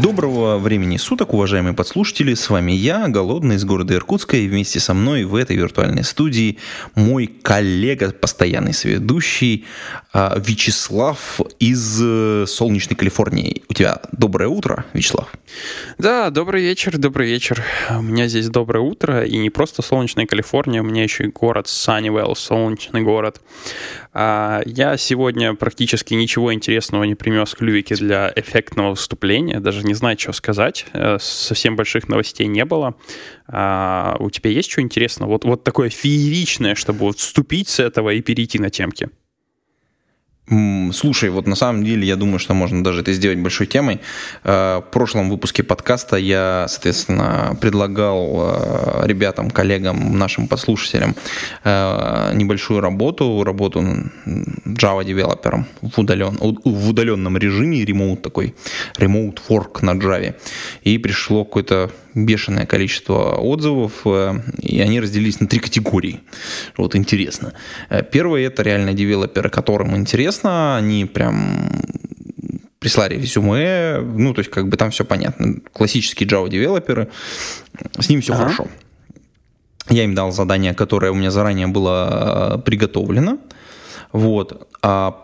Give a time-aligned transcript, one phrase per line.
[0.00, 2.32] Доброго времени суток, уважаемые подслушатели.
[2.32, 6.56] С вами я, Голодный из города Иркутска, и вместе со мной в этой виртуальной студии
[6.94, 9.66] мой коллега, постоянный соведущий
[10.14, 13.64] а, Вячеслав из э, солнечной Калифорнии.
[13.72, 15.32] У тебя доброе утро, Вячеслав.
[15.96, 17.64] Да, добрый вечер, добрый вечер.
[17.88, 21.68] У меня здесь доброе утро, и не просто солнечная Калифорния, у меня еще и город
[21.68, 23.40] Саннивелл, солнечный город.
[24.12, 29.94] А, Я сегодня практически ничего интересного не принес в клювике для эффектного выступления, даже не
[29.94, 30.84] знаю, что сказать.
[30.92, 32.94] Э, Совсем больших новостей не было.
[33.48, 35.30] А, У тебя есть что интересного?
[35.30, 39.08] Вот, вот такое фееричное, чтобы вот вступить с этого и перейти на темки.
[40.48, 44.00] Слушай, вот на самом деле я думаю, что можно даже это сделать большой темой.
[44.42, 51.14] Э, В прошлом выпуске подкаста я, соответственно, предлагал э, ребятам, коллегам, нашим подслушателям
[51.62, 53.84] э, небольшую работу, работу
[54.66, 58.54] Java девелопером в, удален, в удаленном режиме, ремоут такой,
[58.98, 60.34] remote work на Java.
[60.82, 66.20] И пришло какое-то бешеное количество отзывов, э, и они разделились на три категории.
[66.76, 67.52] Вот интересно.
[67.90, 71.70] Э, Первое это реально девелоперы, которым интересно, они прям
[72.78, 75.54] прислали резюме, ну, то есть как бы там все понятно.
[75.72, 77.08] Классические Java девелоперы,
[77.98, 78.42] с ними все Ага.
[78.42, 78.66] хорошо.
[79.88, 83.38] Я им дал задание, которое у меня заранее было э, приготовлено.
[84.12, 84.68] Вот.
[84.82, 85.16] А,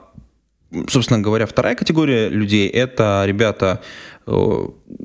[0.89, 3.81] собственно говоря, вторая категория людей это ребята,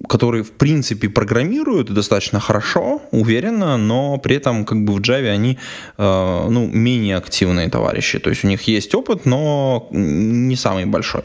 [0.09, 5.57] которые в принципе программируют достаточно хорошо, уверенно, но при этом как бы в Java они
[5.97, 8.19] э, ну, менее активные товарищи.
[8.19, 11.23] То есть у них есть опыт, но не самый большой.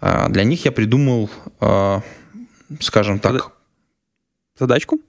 [0.00, 1.30] А Для них я придумал,
[1.60, 2.00] э,
[2.80, 3.52] скажем так,
[4.58, 5.00] Задачку?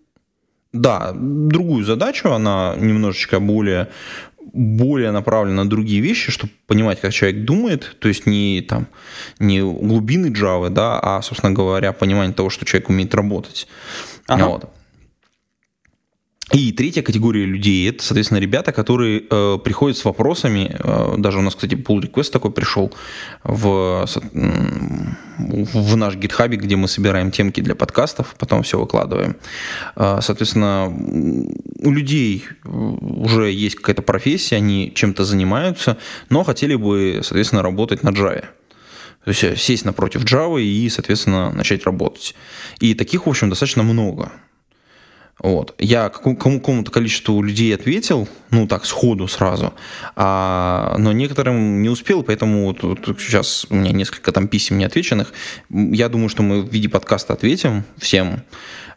[0.74, 3.88] да, другую задачу, она немножечко более,
[4.53, 8.88] более направлена на другие вещи, чтобы понимать, как человек думает, то есть не там
[9.40, 13.68] не глубины Java, да, а, собственно говоря, понимание того, что человек умеет работать.
[14.28, 14.47] Ага.
[14.47, 14.77] Вот.
[16.57, 20.75] И третья категория людей это, соответственно, ребята, которые э, приходят с вопросами.
[20.79, 22.91] э, даже у нас, кстати, pull request такой пришел
[23.44, 24.07] в,
[25.38, 29.35] в наш GitHub, где мы собираем темки для подкастов, потом все выкладываем.
[29.95, 35.97] Э, соответственно, у людей э, уже есть какая-то профессия, они чем-то занимаются,
[36.29, 38.45] но хотели бы, соответственно, работать на Java.
[39.25, 42.34] То есть э, сесть напротив Java и, соответственно, начать работать.
[42.79, 44.31] И таких, в общем, достаточно много.
[45.40, 45.75] Вот.
[45.78, 49.74] Я какому- кому- какому-то количеству людей ответил, ну так, сходу сразу,
[50.16, 55.31] а, но некоторым не успел, поэтому вот, вот сейчас у меня несколько там писем неотвеченных.
[55.70, 58.42] Я думаю, что мы в виде подкаста ответим всем.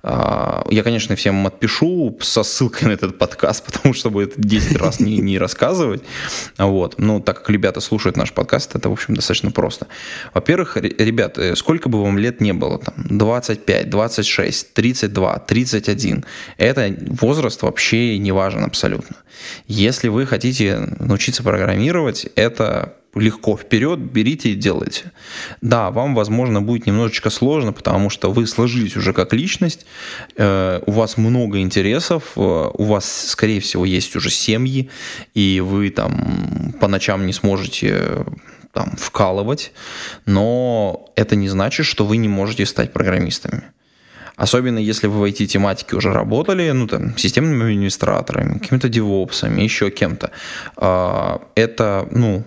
[0.02, 5.00] А, Я, конечно, всем отпишу со ссылкой на этот подкаст, потому что это 10 раз
[5.00, 6.02] не, не рассказывать.
[6.58, 6.94] Вот.
[6.98, 9.86] Ну, так как ребята слушают наш подкаст, это, в общем, достаточно просто.
[10.34, 16.24] Во-первых, ре- ребят, э, сколько бы вам лет не было, там, 25, 26, 32, 31,
[16.56, 19.16] это возраст вообще не важен абсолютно.
[19.66, 25.12] Если вы хотите научиться программировать, это легко вперед, берите и делайте.
[25.60, 29.86] Да, вам, возможно, будет немножечко сложно, потому что вы сложились уже как личность,
[30.36, 34.90] э, у вас много интересов, э, у вас, скорее всего, есть уже семьи,
[35.34, 38.24] и вы там по ночам не сможете э,
[38.72, 39.72] там вкалывать,
[40.26, 43.64] но это не значит, что вы не можете стать программистами.
[44.36, 50.30] Особенно если вы в IT-тематике уже работали, ну, там, системными администраторами, какими-то девопсами, еще кем-то.
[50.76, 52.44] А, Это, ну,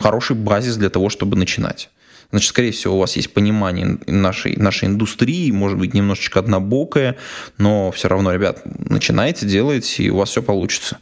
[0.00, 1.90] хороший базис для того, чтобы начинать.
[2.30, 7.16] Значит, скорее всего, у вас есть понимание нашей, нашей индустрии, может быть, немножечко однобокое,
[7.58, 10.98] но все равно, ребят, начинайте, делайте, и у вас все получится.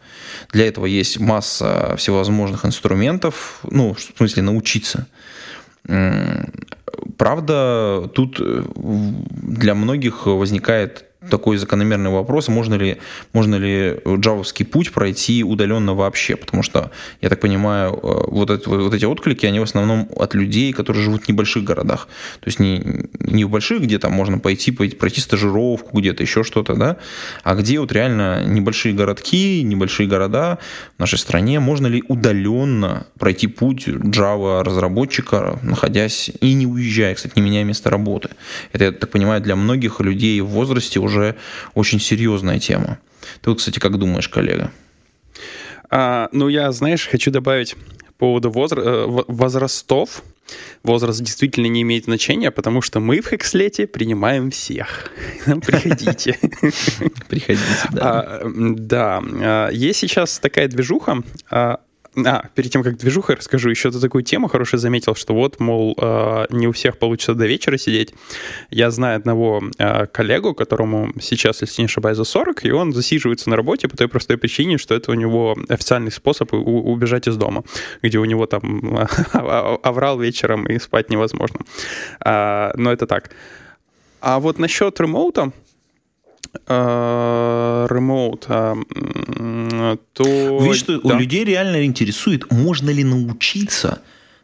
[0.52, 5.06] Для этого есть масса всевозможных инструментов, ну, в смысле, научиться.
[7.16, 12.98] Правда, тут э, для многих возникает такой закономерный вопрос, можно ли,
[13.32, 16.90] можно ли джавовский путь пройти удаленно вообще, потому что,
[17.20, 21.02] я так понимаю, э, вот, это, вот эти отклики, они в основном от людей, которые
[21.02, 22.08] живут в небольших городах,
[22.40, 26.44] то есть не, не в больших, где там можно пойти, пойти пройти стажировку где-то, еще
[26.44, 26.96] что-то, да,
[27.42, 30.58] а где вот реально небольшие городки, небольшие города
[30.96, 37.32] в нашей стране, можно ли удаленно пройти путь Java разработчика, находясь и не уезжая, кстати,
[37.36, 38.30] не меняя место работы.
[38.72, 41.11] Это, я так понимаю, для многих людей в возрасте уже
[41.74, 42.98] очень серьезная тема.
[43.40, 44.70] Ты вот, кстати, как думаешь, коллега?
[45.90, 47.76] А, ну, я, знаешь, хочу добавить
[48.18, 50.22] по поводу возра- э, возрастов.
[50.82, 55.10] Возраст действительно не имеет значения, потому что мы в Хекслете принимаем всех.
[55.44, 56.38] Приходите.
[57.28, 58.02] Приходите, да.
[58.02, 59.22] А, да.
[59.22, 61.22] А, есть сейчас такая движуха,
[62.16, 65.60] а, а, перед тем, как движуха, расскажу еще ты такую тему хорошую заметил, что вот,
[65.60, 68.14] мол, э, не у всех получится до вечера сидеть.
[68.70, 73.48] Я знаю одного э, коллегу, которому сейчас, если не ошибаюсь, за 40, и он засиживается
[73.50, 77.64] на работе по той простой причине, что это у него официальный способ убежать из дома,
[78.02, 79.08] где у него там
[79.82, 81.60] аврал вечером и спать невозможно.
[82.20, 83.30] А, но это так.
[84.20, 85.52] А вот насчет ремоута,
[86.66, 88.76] ремоут, а,
[90.12, 90.58] то...
[90.60, 91.14] Видишь, что да.
[91.14, 94.02] у людей реально интересует, можно ли научиться,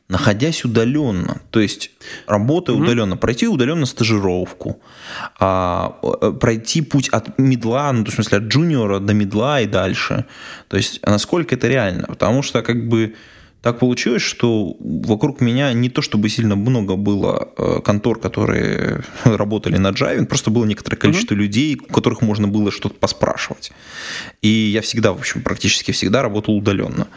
[0.08, 1.42] находясь удаленно.
[1.50, 1.90] То есть,
[2.26, 2.82] работая mm-hmm.
[2.82, 4.80] удаленно, пройти удаленно стажировку,
[5.38, 10.24] а, э, пройти путь от медла, ну, в смысле, от джуниора до медла и дальше.
[10.68, 12.06] То есть, насколько это реально?
[12.06, 13.14] Потому что, как бы,
[13.62, 19.76] так получилось, что вокруг меня не то чтобы сильно много было э, контор, которые работали
[19.76, 21.38] на Java, просто было некоторое количество mm-hmm.
[21.38, 23.72] людей, у которых можно было что-то поспрашивать.
[24.42, 27.08] И я всегда, в общем, практически всегда работал удаленно.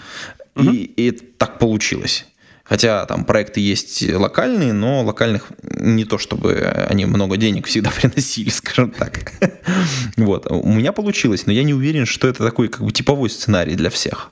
[0.56, 0.76] Mm-hmm.
[0.76, 2.26] И, и так получилось.
[2.64, 8.50] Хотя там проекты есть локальные, но локальных не то чтобы они много денег всегда приносили,
[8.50, 9.34] скажем так.
[10.18, 10.48] Вот.
[10.50, 13.90] У меня получилось, но я не уверен, что это такой как бы типовой сценарий для
[13.90, 14.32] всех.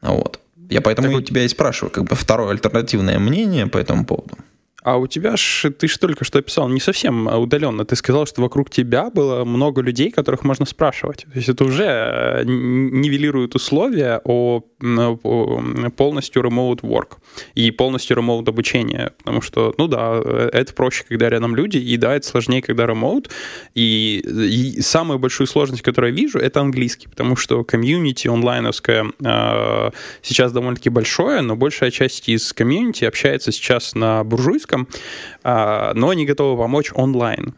[0.00, 0.40] Вот.
[0.70, 1.18] Я поэтому так...
[1.18, 4.36] у тебя и спрашиваю, как бы второе альтернативное мнение по этому поводу.
[4.82, 7.84] А у тебя ж, ты же только что описал, не совсем удаленно.
[7.84, 11.26] Ты сказал, что вокруг тебя было много людей, которых можно спрашивать.
[11.30, 17.18] То есть это уже э, нивелирует условия о полностью remote work
[17.54, 19.12] и полностью remote обучение.
[19.18, 20.20] Потому что, ну да,
[20.52, 23.30] это проще, когда рядом люди, и да, это сложнее, когда remote.
[23.74, 29.90] И, и самую большую сложность, которую я вижу, это английский, потому что комьюнити онлайновское э,
[30.22, 34.88] сейчас довольно-таки большое, но большая часть из комьюнити общается сейчас на буржуйском,
[35.42, 37.54] а, но они готовы помочь онлайн.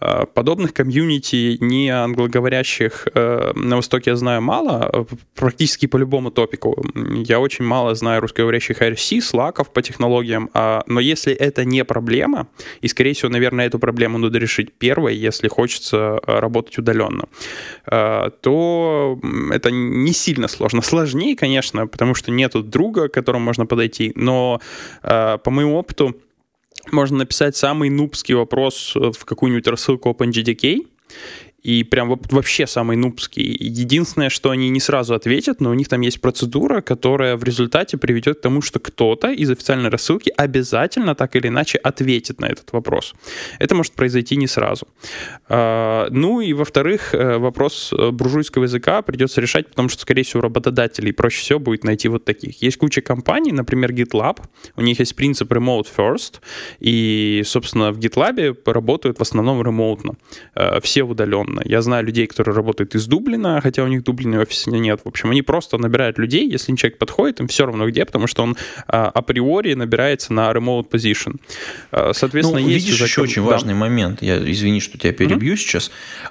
[0.00, 6.30] А, подобных комьюнити не англоговорящих э, на Востоке я знаю мало, а, практически по любому
[6.30, 6.84] топику.
[6.94, 10.50] Я очень мало знаю русскоговорящих IRC, слаков по технологиям,
[10.86, 12.48] но если это не проблема,
[12.80, 17.24] и, скорее всего, наверное, эту проблему надо решить первой, если хочется работать удаленно,
[17.84, 19.18] то
[19.52, 20.82] это не сильно сложно.
[20.82, 24.60] Сложнее, конечно, потому что нету друга, к которому можно подойти, но
[25.02, 26.16] по моему опыту,
[26.92, 30.86] можно написать самый нубский вопрос в какую-нибудь рассылку OpenGDK,
[31.66, 33.56] и прям вообще самый нубский.
[33.58, 37.96] Единственное, что они не сразу ответят, но у них там есть процедура, которая в результате
[37.96, 42.72] приведет к тому, что кто-то из официальной рассылки обязательно так или иначе ответит на этот
[42.72, 43.14] вопрос.
[43.58, 44.86] Это может произойти не сразу.
[45.48, 50.42] А, ну и во-вторых, э, вопрос э, буржуйского языка придется решать, потому что, скорее всего,
[50.42, 52.62] работодателей проще всего будет найти вот таких.
[52.62, 54.38] Есть куча компаний, например, GitLab,
[54.76, 56.34] у них есть принцип remote first,
[56.78, 60.14] и, собственно, в GitLab работают в основном ремоутно,
[60.54, 61.62] э, все удаленно удаленно.
[61.64, 65.00] Я знаю людей, которые работают из Дублина, хотя у них Дублина офиса нет.
[65.04, 68.42] В общем, они просто набирают людей, если человек подходит, им все равно где, потому что
[68.42, 68.56] он
[68.88, 71.36] а, априори набирается на remote position.
[71.90, 72.86] А, соответственно, ну, есть...
[72.86, 73.50] Видишь, еще очень да.
[73.50, 74.22] важный момент.
[74.22, 75.56] Я, извини, что тебя перебью mm-hmm.
[75.56, 75.90] сейчас.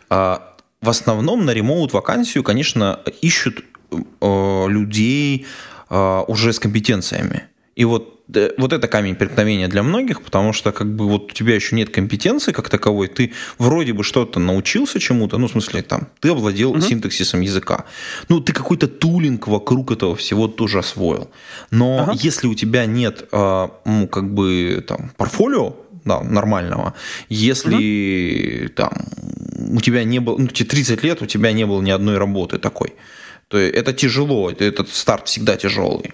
[0.09, 5.45] А, в основном на ремоут вакансию, конечно, ищут э, людей
[5.89, 7.43] э, уже с компетенциями.
[7.75, 11.55] И вот вот это камень преткновения для многих, потому что как бы вот у тебя
[11.55, 16.07] еще нет компетенции как таковой, ты вроде бы что-то научился чему-то, ну, в смысле, там,
[16.19, 16.81] ты овладел угу.
[16.81, 17.85] синтаксисом языка,
[18.29, 21.29] ну, ты какой-то тулинг вокруг этого всего тоже освоил.
[21.71, 22.13] Но ага.
[22.15, 26.93] если у тебя нет, ну, как бы, там, портфолио, да, нормального,
[27.29, 28.73] если угу.
[28.75, 28.91] там
[29.75, 32.93] у тебя не было, ну, 30 лет у тебя не было ни одной работы такой,
[33.47, 36.13] то это тяжело, этот старт всегда тяжелый.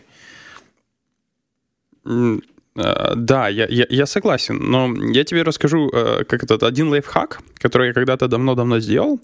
[2.06, 7.42] Э, да, я, я, я согласен, но я тебе расскажу, э, как этот один лайфхак,
[7.56, 9.20] который я когда-то давно-давно сделал.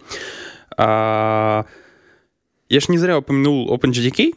[0.77, 1.65] А,
[2.69, 4.33] я ж не зря упомянул OpenGDK,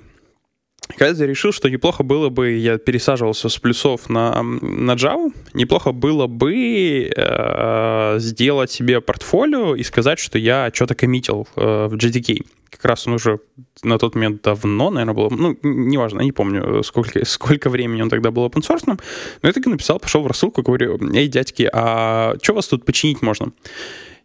[0.97, 5.92] когда я решил, что неплохо было бы, я пересаживался с плюсов на, на Java, неплохо
[5.92, 12.47] было бы э, сделать себе портфолио и сказать, что я что-то коммитил э, в GDK.
[12.70, 13.40] Как раз он уже
[13.82, 18.30] на тот момент давно, наверное, был, ну, неважно, не помню, сколько, сколько времени он тогда
[18.30, 18.97] был open source, но
[19.42, 23.23] я так и написал, пошел в рассылку, говорю, эй, дядьки, а что вас тут починить
[23.23, 23.52] можно?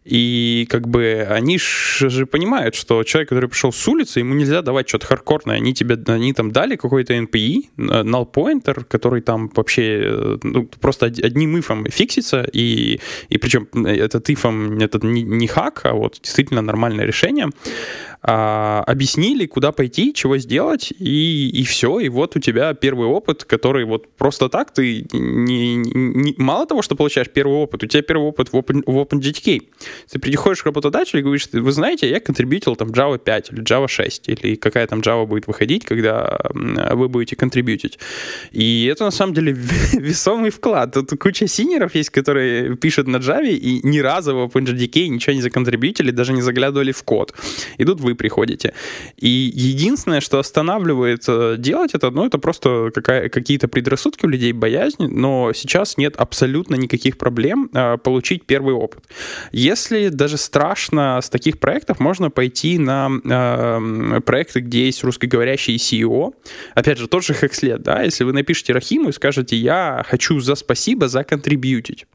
[0.06, 4.88] И как бы они же понимают, что человек, который пришел с улицы, ему нельзя давать
[4.88, 5.56] что-то хардкорное.
[5.56, 11.06] Они тебе, они там дали какой-то NPI, null pointer, который там вообще э, ну, просто
[11.06, 16.62] одним ифом фиксится, и, и причем этот ифом это не, не хак, а вот действительно
[16.62, 17.48] нормальное решение
[18.28, 23.44] а, объяснили, куда пойти, чего сделать, и, и все, и вот у тебя первый опыт,
[23.44, 28.02] который вот просто так ты не, не, мало того, что получаешь первый опыт, у тебя
[28.02, 29.62] первый опыт в, Open, в OpenGTK.
[30.10, 33.86] Ты приходишь к работодателю и говоришь, вы знаете, я контрибьютил там Java 5 или Java
[33.86, 38.00] 6, или какая там Java будет выходить, когда вы будете контрибьютить.
[38.50, 39.52] И это на самом деле
[39.92, 40.94] весомый вклад.
[40.94, 45.42] Тут куча синеров есть, которые пишут на Java и ни разу в OpenGTK ничего не
[45.42, 47.32] законтрибьютили, даже не заглядывали в код.
[47.78, 48.74] Идут вы приходите.
[49.16, 54.52] И единственное, что останавливает э, делать это, ну, это просто какая, какие-то предрассудки у людей,
[54.52, 59.04] боязнь, но сейчас нет абсолютно никаких проблем э, получить первый опыт.
[59.52, 66.34] Если даже страшно с таких проектов, можно пойти на э, проекты, где есть русскоговорящий CEO.
[66.74, 70.54] Опять же, тот же Хекслет, да, если вы напишите Рахиму и скажете, я хочу за
[70.54, 72.06] спасибо законтрибьютить.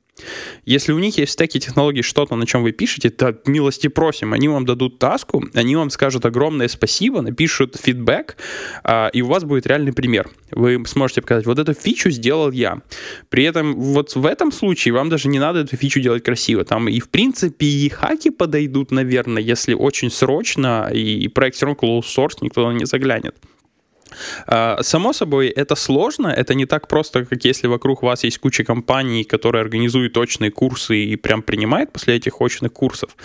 [0.65, 4.33] Если у них есть в стеке технологий что-то, на чем вы пишете, то милости просим,
[4.33, 8.37] они вам дадут таску, они вам скажут огромное спасибо, напишут фидбэк,
[8.83, 10.29] а, и у вас будет реальный пример.
[10.51, 12.81] Вы сможете показать, вот эту фичу сделал я.
[13.29, 16.63] При этом вот в этом случае вам даже не надо эту фичу делать красиво.
[16.63, 21.79] Там и в принципе и хаки подойдут, наверное, если очень срочно, и проект все равно
[21.81, 23.35] closed source, никто не заглянет.
[24.47, 28.63] А, само собой, это сложно, это не так просто, как если вокруг вас есть куча
[28.63, 33.15] компаний, которые организуют точные курсы и прям принимают после этих очных курсов,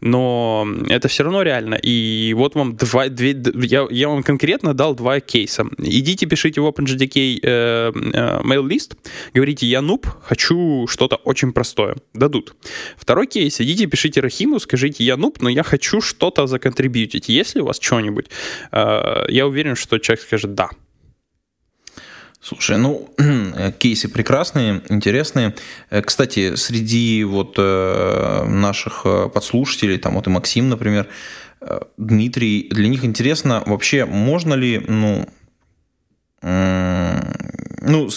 [0.00, 1.74] но это все равно реально.
[1.74, 5.66] И вот вам два, две, я, я вам конкретно дал два кейса.
[5.78, 8.96] Идите, пишите в OpenJDK э, э, mail list,
[9.34, 11.96] говорите, я нуб, хочу что-то очень простое.
[12.12, 12.54] Дадут.
[12.96, 17.28] Второй кейс, идите, пишите Рахиму, скажите, я нуб, но я хочу что-то законтрибьютить.
[17.28, 18.26] Если у вас что-нибудь,
[18.72, 20.68] э, я уверен, что человек скажет «да».
[22.42, 23.08] Слушай, ну,
[23.78, 25.54] кейсы прекрасные, интересные.
[25.90, 31.06] Э, кстати, среди вот э, наших э, подслушателей, там вот и Максим, например,
[31.96, 35.26] Дмитрий, для них интересно вообще, можно ли, ну,
[36.42, 38.10] ну,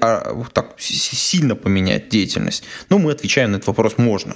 [0.00, 2.64] а, так, сильно поменять деятельность?
[2.90, 4.34] Ну, мы отвечаем на этот вопрос «можно».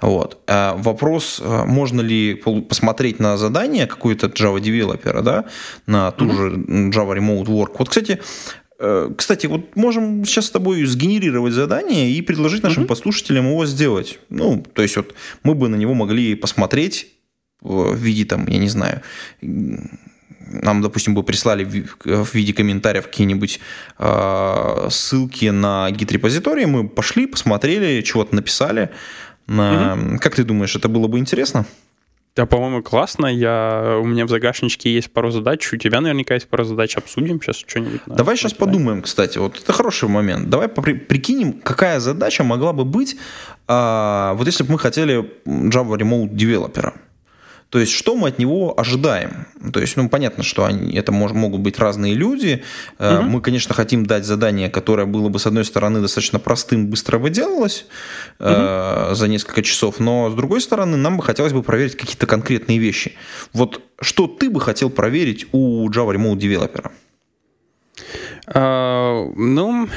[0.00, 0.38] Вот.
[0.46, 5.44] А вопрос, а, можно ли посмотреть на задание какой-то Java девелопера, да,
[5.86, 6.36] на ту mm-hmm.
[6.36, 7.76] же Java Remote Work.
[7.78, 8.20] Вот, кстати,
[8.78, 12.88] э, кстати, вот можем сейчас с тобой сгенерировать задание и предложить нашим mm-hmm.
[12.88, 14.18] послушателям его сделать.
[14.30, 17.08] Ну, то есть вот мы бы на него могли посмотреть
[17.60, 19.02] в виде там, я не знаю,
[20.50, 21.64] нам, допустим, бы прислали
[22.04, 23.60] в виде комментариев какие-нибудь
[23.98, 28.90] э, ссылки на гид-репозитории, мы пошли, посмотрели, чего-то написали,
[29.48, 30.18] Угу.
[30.20, 31.64] Как ты думаешь, это было бы интересно?
[32.36, 33.26] Да, по-моему, классно.
[33.26, 33.98] Я...
[34.00, 37.56] У меня в загашничке есть пару задач, у тебя наверняка есть пару задач, обсудим сейчас
[37.56, 38.00] что-нибудь.
[38.06, 40.48] Давай сейчас подумаем, кстати, вот это хороший момент.
[40.48, 40.94] Давай попри...
[40.94, 43.16] прикинем, какая задача могла бы быть,
[43.66, 46.94] а, вот если бы мы хотели Java Remote девелопера.
[47.70, 49.46] То есть, что мы от него ожидаем?
[49.72, 52.62] То есть, ну, понятно, что они, это мож, могут быть разные люди.
[52.98, 53.22] Угу.
[53.22, 57.84] Мы, конечно, хотим дать задание, которое было бы, с одной стороны, достаточно простым, быстро выделалось
[58.38, 58.48] угу.
[58.48, 62.78] э, за несколько часов, но, с другой стороны, нам бы хотелось бы проверить какие-то конкретные
[62.78, 63.12] вещи.
[63.52, 66.92] Вот что ты бы хотел проверить у Java Remote девелопера?
[68.46, 69.88] Uh, ну,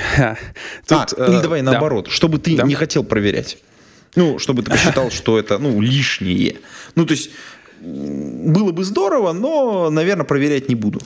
[0.88, 2.12] тут, а, или uh, давай наоборот, да.
[2.12, 2.64] что бы ты да.
[2.64, 3.58] не хотел проверять?
[4.16, 6.58] Ну, чтобы ты посчитал, что это, ну, лишнее.
[6.96, 7.32] Ну, то есть,
[7.82, 11.02] было бы здорово, но, наверное, проверять не буду.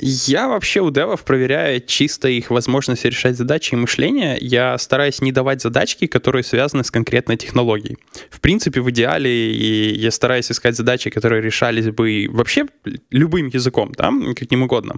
[0.00, 4.36] Я вообще у девов проверяю чисто их возможность решать задачи и мышление.
[4.40, 7.96] Я стараюсь не давать задачки, которые связаны с конкретной технологией.
[8.30, 12.66] В принципе, в идеале я стараюсь искать задачи, которые решались бы вообще
[13.10, 14.96] любым языком, да, каким угодно.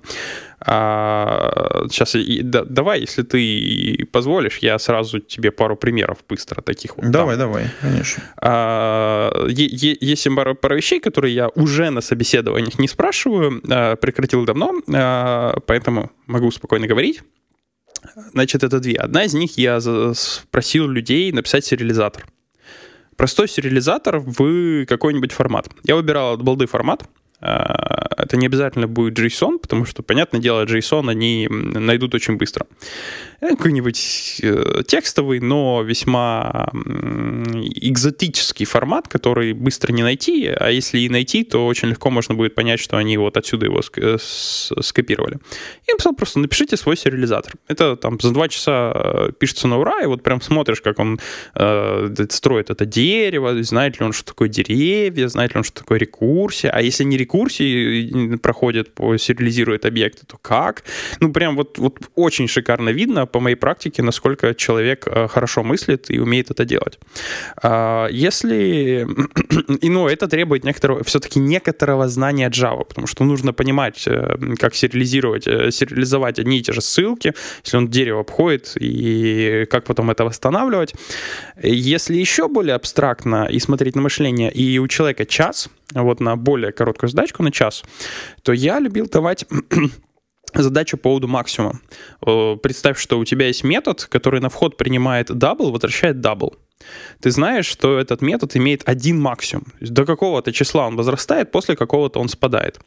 [0.61, 6.97] А, сейчас, и, да, давай, если ты позволишь, я сразу тебе пару примеров быстро таких
[6.97, 7.11] вот.
[7.11, 7.49] Давай, дам.
[7.49, 8.23] давай, конечно.
[8.39, 14.81] А, есть пару, пару вещей, которые я уже на собеседованиях не спрашиваю, а, прекратил давно,
[14.93, 17.23] а, поэтому могу спокойно говорить.
[18.33, 18.95] Значит, это две.
[18.95, 19.81] Одна из них я
[20.15, 22.27] спросил людей написать сериализатор.
[23.17, 25.69] Простой сериализатор в какой-нибудь формат.
[25.85, 27.05] Я выбирал от балды формат.
[27.41, 32.67] А, это не обязательно будет JSON, потому что, понятное дело, JSON они найдут очень быстро.
[33.41, 41.09] Э, какой-нибудь э, текстовый, но весьма экзотический формат, который быстро не найти, а если и
[41.09, 45.39] найти, то очень легко можно будет понять, что они вот отсюда его скопировали.
[45.87, 47.55] Я написал просто напишите свой сериализатор.
[47.69, 51.21] Это там за два часа пишется на ура, и вот прям смотришь, как он
[51.55, 55.99] э, строит это дерево, знает ли он, что такое деревья, знает ли он, что такое
[55.99, 60.85] рекурсия, а если не рекурсии проходит, сериализирует объекты, то как?
[61.21, 66.11] Ну, прям вот, вот очень шикарно видно по моей практике, насколько человек э, хорошо мыслит
[66.11, 66.99] и умеет это делать.
[67.63, 69.07] А, если...
[69.81, 74.75] И, ну, это требует некоторого, все-таки некоторого знания Java, потому что нужно понимать, э, как
[74.75, 80.11] сериализировать, э, сериализовать одни и те же ссылки, если он дерево обходит, и как потом
[80.11, 80.95] это восстанавливать.
[81.63, 86.73] Если еще более абстрактно и смотреть на мышление, и у человека час, вот на более
[86.73, 87.83] короткую задачку на час,
[88.43, 89.47] то я любил давать
[90.63, 91.81] задачу по поводу максимума.
[92.21, 96.55] Представь, что у тебя есть метод, который на вход принимает double, возвращает double
[97.21, 99.65] ты знаешь, что этот метод имеет один максимум.
[99.81, 102.81] До какого-то числа он возрастает, после какого-то он спадает.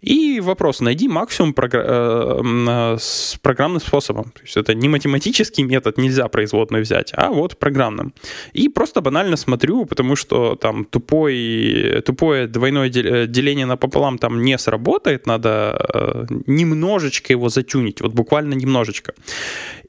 [0.00, 4.24] И вопрос, найди максимум програ- э, с программным способом.
[4.24, 8.12] То есть это не математический метод, нельзя производную взять, а вот программным.
[8.52, 14.58] И просто банально смотрю, потому что там тупой, тупое двойное э, деление напополам там не
[14.58, 19.14] сработает, надо э, немножечко его затюнить, вот буквально немножечко.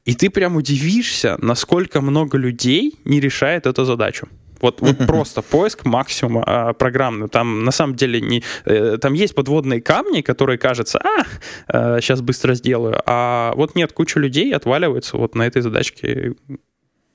[0.04, 4.28] И ты прям удивишься, насколько много людей не решает эту задачу.
[4.60, 7.28] Вот, вот просто поиск максимума а, программный.
[7.28, 11.24] Там на самом деле не, э, там есть подводные камни, которые кажется, а,
[11.68, 13.00] а, сейчас быстро сделаю.
[13.06, 16.34] А вот нет, куча людей отваливаются вот на этой задачке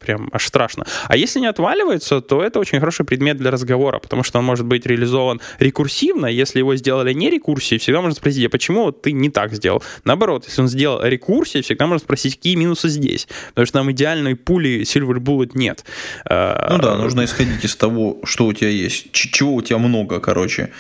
[0.05, 0.85] прям аж страшно.
[1.07, 4.65] А если не отваливается, то это очень хороший предмет для разговора, потому что он может
[4.65, 6.27] быть реализован рекурсивно.
[6.27, 9.83] Если его сделали не рекурсией, всегда можно спросить, а почему ты не так сделал?
[10.03, 13.27] Наоборот, если он сделал рекурсией, всегда можно спросить, какие минусы здесь.
[13.49, 15.83] Потому что нам идеальной пули Silver Bullet нет.
[16.29, 20.19] А, ну да, нужно исходить из того, что у тебя есть, чего у тебя много,
[20.19, 20.71] короче.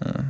[0.00, 0.20] Э,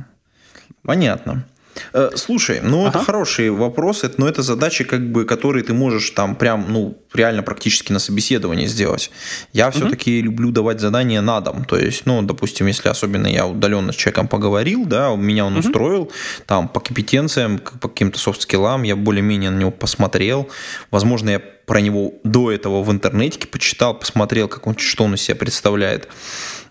[0.83, 1.45] понятно.
[1.93, 2.89] Э, слушай, ну ага.
[2.89, 7.43] это хороший вопрос, но это задачи, как бы, которые ты можешь там прям, ну, реально
[7.43, 9.11] практически на собеседовании сделать.
[9.53, 10.25] Я все-таки угу.
[10.25, 11.65] люблю давать задания на дом.
[11.65, 15.59] То есть, ну, допустим, если особенно я удаленно с человеком поговорил, да, меня он угу.
[15.59, 16.11] устроил,
[16.45, 20.49] там, по компетенциям, по каким-то софт-скиллам, я более-менее на него посмотрел.
[20.91, 25.21] Возможно, я про него до этого в интернете почитал, посмотрел, как он, что он из
[25.21, 26.07] себя представляет.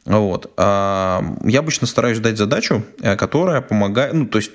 [0.05, 0.53] Вот.
[0.57, 4.50] А, я обычно стараюсь дать задачу, э, которая помогает, ну, то есть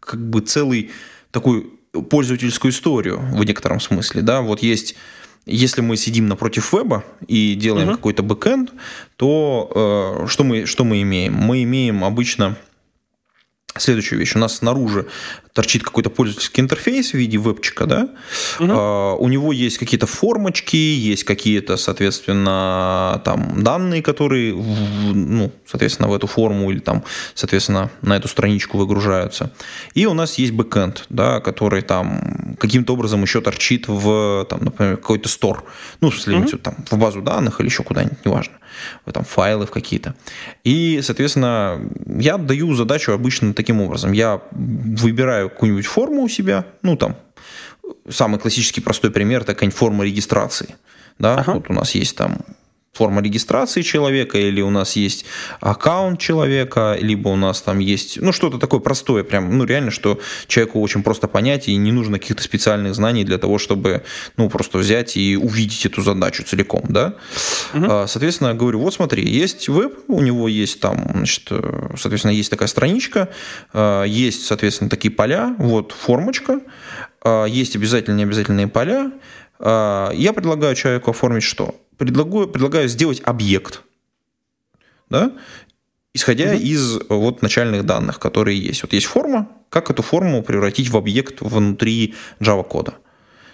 [0.00, 0.90] как бы целый
[1.30, 1.78] такую
[2.10, 4.94] пользовательскую историю в некотором смысле, да, вот есть
[5.46, 7.96] если мы сидим напротив веба и делаем uh-huh.
[7.96, 8.72] какой-то бэкэнд,
[9.16, 11.32] то э, что, мы, что мы имеем?
[11.32, 12.58] Мы имеем обычно
[13.76, 14.36] следующую вещь.
[14.36, 15.06] У нас снаружи
[15.58, 18.08] торчит какой-то пользовательский интерфейс в виде вебчика, да,
[18.60, 18.72] угу.
[18.72, 26.08] uh у него есть какие-то формочки, есть какие-то, соответственно, там данные, которые, в, ну, соответственно,
[26.08, 27.02] в эту форму или там,
[27.34, 29.50] соответственно, на эту страничку выгружаются.
[29.94, 34.96] И у нас есть бэкэнд, да, который там каким-то образом еще торчит в, там, например,
[34.98, 35.64] какой-то стор,
[36.00, 36.58] ну, в смысле, угу.
[36.58, 38.54] там, в базу данных или еще куда-нибудь, неважно,
[39.04, 40.14] в там файлы в какие-то.
[40.62, 44.12] И, соответственно, я даю задачу обычно таким образом.
[44.12, 47.16] Я выбираю какую-нибудь форму у себя, ну там,
[48.08, 50.76] самый классический простой пример, это какая-нибудь форма регистрации.
[51.18, 51.54] Да, ага.
[51.54, 52.38] вот у нас есть там
[52.92, 55.24] форма регистрации человека, или у нас есть
[55.60, 60.18] аккаунт человека, либо у нас там есть, ну, что-то такое простое, прям, ну, реально, что
[60.46, 64.02] человеку очень просто понять, и не нужно каких-то специальных знаний для того, чтобы,
[64.36, 67.14] ну, просто взять и увидеть эту задачу целиком, да.
[67.74, 68.06] Угу.
[68.08, 71.48] Соответственно, говорю, вот смотри, есть веб, у него есть там, значит,
[71.96, 73.28] соответственно, есть такая страничка,
[73.72, 76.60] а, есть, соответственно, такие поля, вот формочка,
[77.22, 79.12] а, есть обязательные необязательные поля,
[79.60, 81.74] я предлагаю человеку оформить что?
[81.98, 83.82] Предлагаю, предлагаю сделать объект,
[85.10, 85.32] да,
[86.14, 86.60] исходя угу.
[86.60, 88.82] из вот начальных данных, которые есть.
[88.82, 92.94] Вот есть форма, как эту форму превратить в объект внутри Java кода.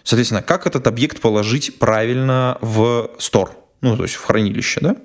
[0.03, 4.97] Соответственно, как этот объект положить правильно в store, ну, то есть в хранилище, да?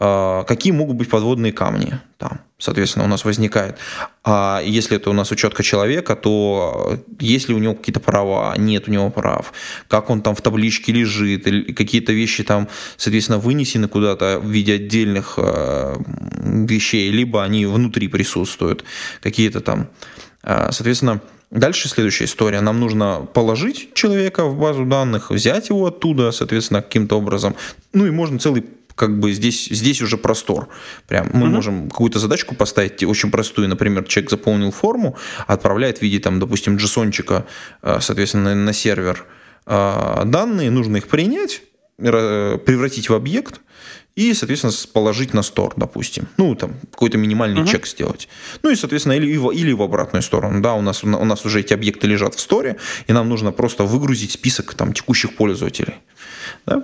[0.00, 3.78] А, какие могут быть подводные камни там, соответственно, у нас возникает.
[4.22, 8.86] А если это у нас учетка человека, то есть ли у него какие-то права, нет
[8.86, 9.52] у него прав,
[9.88, 14.74] как он там в табличке лежит, или какие-то вещи там, соответственно, вынесены куда-то в виде
[14.74, 15.96] отдельных э,
[16.44, 18.84] вещей, либо они внутри присутствуют,
[19.20, 19.88] какие-то там,
[20.42, 22.60] э, соответственно, Дальше следующая история.
[22.60, 27.56] Нам нужно положить человека в базу данных, взять его оттуда, соответственно, каким-то образом.
[27.94, 28.64] Ну и можно целый
[28.98, 30.68] как бы здесь, здесь уже простор.
[31.06, 31.54] Прям мы угу.
[31.54, 33.68] можем какую-то задачку поставить очень простую.
[33.68, 37.46] Например, человек заполнил форму, отправляет в виде, там, допустим, джессончика,
[37.82, 39.24] э, соответственно, на сервер
[39.66, 41.62] э, данные, нужно их принять,
[41.96, 43.60] превратить в объект
[44.16, 46.26] и, соответственно, положить на стор, допустим.
[46.36, 47.70] Ну, там, какой-то минимальный uh-huh.
[47.70, 48.28] чек сделать.
[48.62, 50.60] Ну, и, соответственно, или, или в обратную сторону.
[50.60, 53.84] Да, у нас, у нас уже эти объекты лежат в сторе, и нам нужно просто
[53.84, 55.94] выгрузить список там, текущих пользователей.
[56.66, 56.82] Да?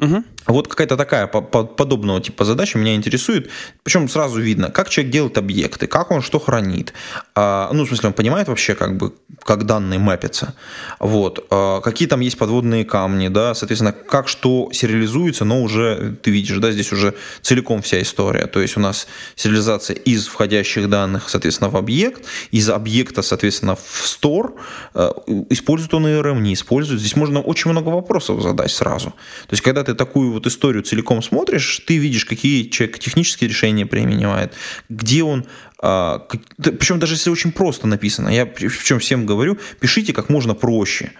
[0.00, 0.24] Угу.
[0.48, 3.50] Вот какая-то такая подобного типа задача меня интересует.
[3.82, 6.94] Причем сразу видно, как человек делает объекты, как он что хранит.
[7.34, 9.12] А, ну, в смысле, он понимает вообще, как бы,
[9.44, 10.54] как данные мапятся.
[11.00, 11.46] Вот.
[11.50, 16.56] А, какие там есть подводные камни, да, соответственно, как что сериализуется, но уже, ты видишь,
[16.56, 18.46] да, здесь уже целиком вся история.
[18.46, 19.06] То есть у нас
[19.36, 24.54] сериализация из входящих данных, соответственно, в объект, из объекта, соответственно, в стор.
[24.94, 25.12] А,
[25.50, 27.00] использует он ERM, не использует.
[27.00, 29.10] Здесь можно очень много вопросов задать сразу.
[29.10, 33.86] То есть, когда ты такую вот историю целиком смотришь, ты видишь, какие человек технические решения
[33.86, 34.54] применяет,
[34.88, 35.46] где он
[35.80, 41.12] а, причем даже если очень просто написано, я причем всем говорю, пишите как можно проще.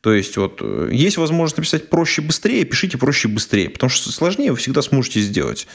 [0.00, 4.52] То есть вот э, есть возможность написать проще быстрее, пишите проще быстрее, потому что сложнее
[4.52, 5.66] вы всегда сможете сделать.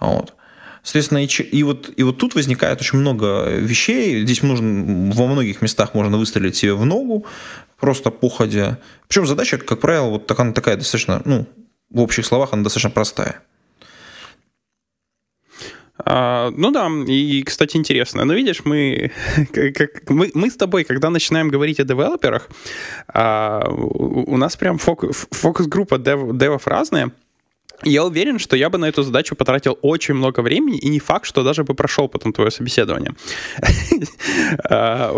[0.00, 0.34] Вот.
[0.82, 4.22] Соответственно, и, и, вот, и вот тут возникает очень много вещей.
[4.24, 7.26] Здесь нужно, во многих местах можно выстрелить себе в ногу,
[7.78, 8.78] просто походя.
[9.06, 11.46] Причем задача, как правило, вот такая, такая достаточно, ну,
[11.90, 13.42] в общих словах, она достаточно простая.
[16.04, 18.24] А, ну да, и, кстати, интересно.
[18.24, 19.12] Ну, видишь, мы,
[19.52, 22.48] как, мы, мы с тобой, когда начинаем говорить о девелоперах,
[23.08, 27.12] а, у, у нас прям фокус, фокус-группа дев, девов разная.
[27.82, 31.24] Я уверен, что я бы на эту задачу потратил очень много времени, и не факт,
[31.24, 33.14] что даже бы прошел потом твое собеседование.
[34.64, 35.12] А,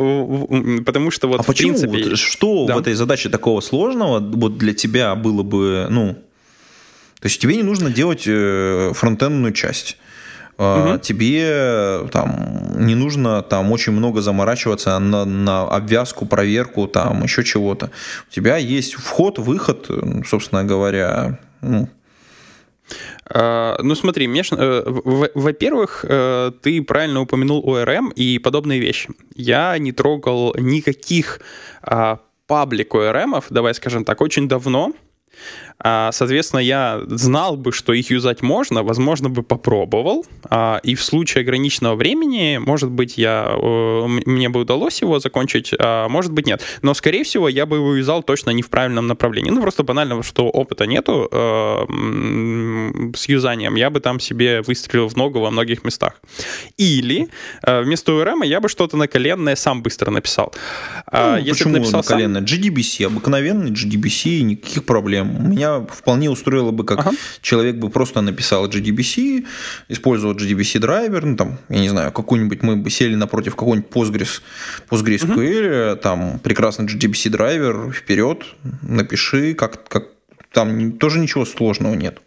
[0.84, 2.16] потому что вот а в принципе...
[2.16, 6.16] Что в этой задаче такого сложного вот для тебя было бы, ну...
[7.22, 9.96] То есть тебе не нужно делать э, фронтендную часть.
[10.58, 10.98] Угу.
[10.98, 17.90] Тебе там не нужно там очень много заморачиваться на, на обвязку, проверку, там еще чего-то.
[18.28, 19.88] У тебя есть вход, выход,
[20.26, 21.38] собственно говоря.
[21.62, 21.88] Ну,
[23.30, 29.08] Uh, ну смотри, мне, uh, во-первых, uh, ты правильно упомянул ORM и подобные вещи.
[29.34, 31.40] Я не трогал никаких
[32.46, 34.92] паблик ORM, давай скажем так, очень давно.
[35.84, 41.02] А, соответственно, я знал бы, что их юзать можно, возможно, бы попробовал, а, и в
[41.02, 46.62] случае ограниченного времени, может быть, я, мне бы удалось его закончить, а может быть, нет.
[46.82, 49.50] Но, скорее всего, я бы его юзал точно не в правильном направлении.
[49.50, 51.28] Ну, просто банально, что опыта нету
[53.16, 56.20] с юзанием, я бы там себе выстрелил в ногу во многих местах.
[56.76, 57.28] Или
[57.66, 60.52] вместо URM я бы что-то наколенное сам быстро написал.
[61.10, 62.46] Ну, Если почему написал наколенное?
[62.46, 62.58] Сам...
[62.58, 65.21] GDBC, обыкновенный GDBC, никаких проблем.
[65.24, 67.10] Меня вполне устроило бы, как ага.
[67.40, 69.46] человек бы просто написал GDBC,
[69.88, 74.42] использовал GDBC драйвер, ну там, я не знаю, какой-нибудь мы бы сели напротив какой-нибудь Postgres,
[74.88, 76.00] PostgreSQL, угу.
[76.00, 78.44] там прекрасный GDBC драйвер, вперед,
[78.82, 80.04] напиши, как, как
[80.52, 82.20] там тоже ничего сложного нет.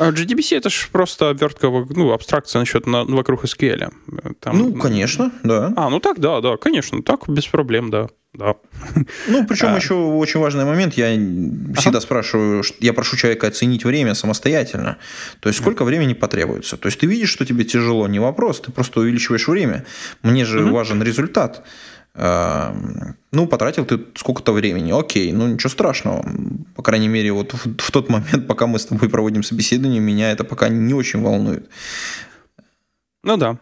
[0.00, 3.92] А GDBC это же просто обвертка, ну, абстракция насчет на, вокруг SQL.
[4.40, 4.58] Там...
[4.58, 5.72] Ну, конечно, да.
[5.76, 8.08] А, ну так, да, да, конечно, так без проблем, да.
[8.32, 8.54] Да.
[9.26, 9.76] Ну, причем а...
[9.76, 10.94] еще очень важный момент.
[10.94, 11.08] Я
[11.74, 12.00] всегда ага.
[12.00, 14.96] спрашиваю, я прошу человека оценить время самостоятельно.
[15.40, 16.76] То есть, сколько времени потребуется.
[16.76, 19.84] То есть, ты видишь, что тебе тяжело, не вопрос, ты просто увеличиваешь время.
[20.22, 20.74] Мне же угу.
[20.74, 21.62] важен результат.
[22.14, 22.74] А,
[23.32, 24.92] ну, потратил ты сколько-то времени.
[24.92, 26.24] Окей, ну ничего страшного.
[26.74, 30.32] По крайней мере, вот в, в тот момент, пока мы с тобой проводим собеседование, меня
[30.32, 31.68] это пока не очень волнует.
[33.22, 33.58] Ну да.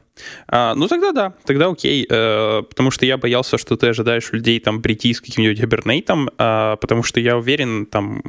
[0.47, 4.61] А, ну тогда да, тогда окей, э, потому что я боялся, что ты ожидаешь людей
[4.61, 8.23] там прийти с каким-нибудь гибернейтом, э, потому что я уверен, там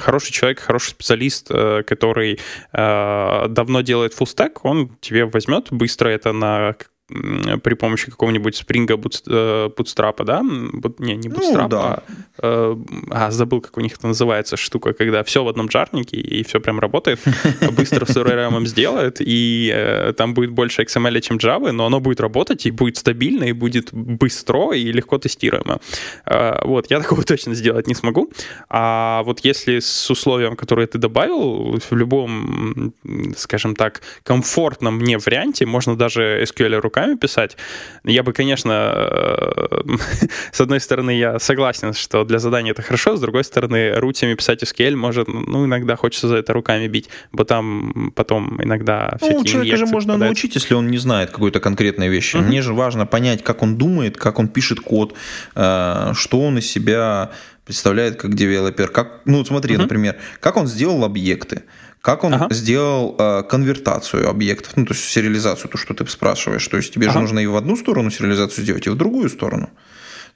[0.00, 2.40] хороший человек, хороший специалист, э, который
[2.72, 6.74] э, давно делает stack, он тебе возьмет быстро это на
[7.62, 10.42] при помощи какого-нибудь спринга бутстрапа, да?
[10.98, 12.02] Не, не бутстрапа, ну, да.
[12.38, 12.78] а,
[13.10, 16.60] а забыл, как у них это называется штука, когда все в одном джарнике и все
[16.60, 17.20] прям работает,
[17.72, 22.20] быстро с ORM сделает, и э, там будет больше XML, чем Java, но оно будет
[22.20, 25.80] работать и будет стабильно, и будет быстро и легко тестируемо.
[26.24, 28.30] А, вот, я такого точно сделать не смогу.
[28.68, 32.94] А вот если с условием, которое ты добавил, в любом,
[33.36, 37.56] скажем так, комфортном мне варианте, можно даже SQL руками руками писать.
[38.04, 39.96] Я бы, конечно, э,
[40.52, 44.62] с одной стороны, я согласен, что для задания это хорошо, с другой стороны, рутями писать
[44.62, 49.44] SQL может, ну, иногда хочется за это руками бить, бо там потом иногда всякие Ну,
[49.44, 50.36] человека же можно попадают.
[50.36, 52.36] научить, если он не знает какой-то конкретной вещи.
[52.36, 52.44] Угу.
[52.44, 55.14] Мне же важно понять, как он думает, как он пишет код,
[55.54, 57.30] э, что он из себя
[57.64, 58.88] представляет как девелопер.
[58.88, 59.82] Как, ну, смотри, угу.
[59.82, 61.62] например, как он сделал объекты,
[62.02, 62.48] как он ага.
[62.52, 66.66] сделал э, конвертацию объектов, ну, то есть сериализацию, то, что ты спрашиваешь.
[66.66, 67.14] То есть тебе ага.
[67.14, 69.70] же нужно и в одну сторону сериализацию сделать, и в другую сторону.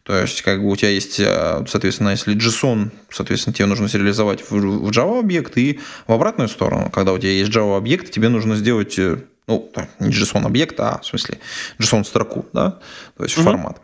[0.04, 4.48] То есть, как бы у тебя есть, э, соответственно, если JSON, соответственно, тебе нужно сериализовать
[4.48, 8.54] в Java объект и в обратную сторону, когда у тебя есть Java объект, тебе нужно
[8.54, 11.40] сделать, э, ну, не JSON объект, а в смысле
[11.80, 12.78] JSON строку, да,
[13.16, 13.44] то есть угу.
[13.44, 13.82] формат.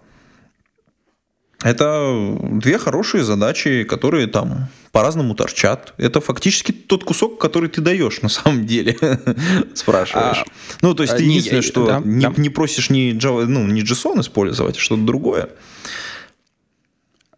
[1.64, 5.94] Это две хорошие задачи, которые там по-разному торчат.
[5.96, 8.96] Это фактически тот кусок, который ты даешь на самом деле,
[9.74, 10.44] спрашиваешь.
[10.46, 12.32] А, ну, то есть ты единственное, что да, не, да.
[12.36, 15.48] не просишь ни, Java, ну, не JSON использовать, а что-то другое.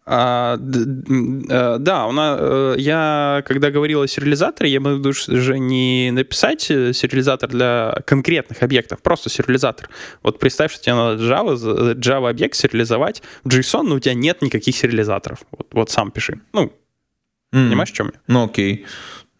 [0.07, 5.13] А, э, да, у нас, э, я когда говорил о сериализаторе, я имею в виду
[5.13, 9.89] же не написать сериализатор для конкретных объектов, просто сериализатор.
[10.21, 14.43] Вот представь, что тебе надо Java, Java объект сериализовать в JSON, но у тебя нет
[14.43, 15.39] никаких сериализаторов.
[15.51, 16.39] Вот, вот сам пиши.
[16.53, 16.71] Ну,
[17.57, 17.67] mm.
[17.69, 18.19] понимаешь, в чем я?
[18.27, 18.85] Ну, окей.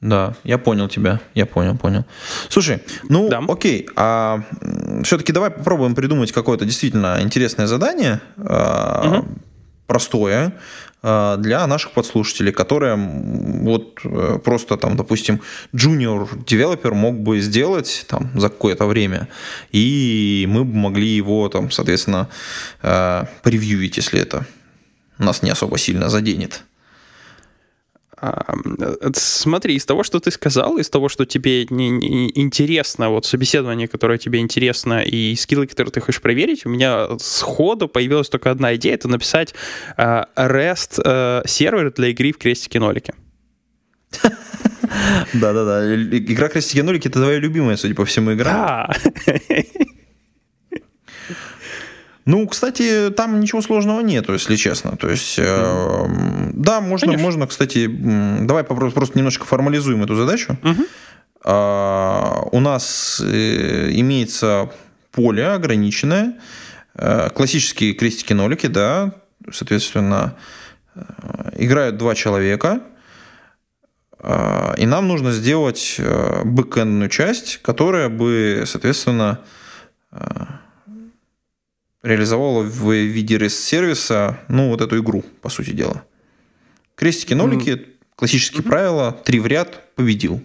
[0.02, 2.06] Да, я понял тебя, я понял, понял.
[2.50, 3.42] Слушай, ну, да.
[3.48, 4.44] окей, а
[5.04, 8.20] все-таки давай попробуем придумать какое-то действительно интересное задание.
[8.38, 9.26] Угу
[9.88, 10.54] простое
[11.04, 15.42] э, для наших подслушателей, которые вот э, просто там, допустим,
[15.74, 19.28] junior девелопер мог бы сделать там за какое-то время,
[19.72, 22.30] и мы бы могли его там, соответственно,
[22.82, 24.46] э, превьюить, если это
[25.18, 26.64] нас не особо сильно заденет.
[28.22, 33.26] Э, смотри, из того, что ты сказал, из того, что тебе не, не интересно, вот
[33.26, 38.52] собеседование, которое тебе интересно, и скиллы, которые ты хочешь проверить, у меня сходу появилась только
[38.52, 39.54] одна идея, это написать
[39.98, 43.14] uh, REST uh, сервер для игры в крестики-нолики.
[45.34, 48.90] Да-да-да, игра крестики-нолики— это твоя любимая, судя по всему, игра.
[49.26, 49.34] Да.
[52.26, 54.98] Ну, кстати, там ничего сложного нету, если честно.
[54.98, 56.06] То есть, э,
[56.54, 60.58] да, можно, можно, кстати, давай просто немножко формализуем эту задачу.
[60.64, 60.86] Угу.
[61.46, 64.72] Э, у нас э, имеется
[65.12, 66.34] поле ограниченное,
[66.96, 69.14] э, классические крестики-нолики, да,
[69.52, 70.36] соответственно,
[70.96, 71.02] э,
[71.58, 72.82] играют два человека,
[74.18, 76.02] э, и нам нужно сделать
[76.44, 79.42] бэкэндную часть, которая бы, соответственно,
[82.06, 86.06] реализовала в виде REST-сервиса, ну, вот эту игру, по сути дела.
[86.96, 87.86] Крестики, нолики, mm-hmm.
[88.16, 88.70] классические mm-hmm.
[88.70, 90.42] правила, три в ряд, победил.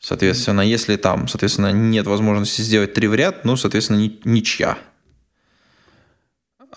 [0.00, 4.78] Соответственно, если там, соответственно, нет возможности сделать три в ряд, ну, соответственно, ничья.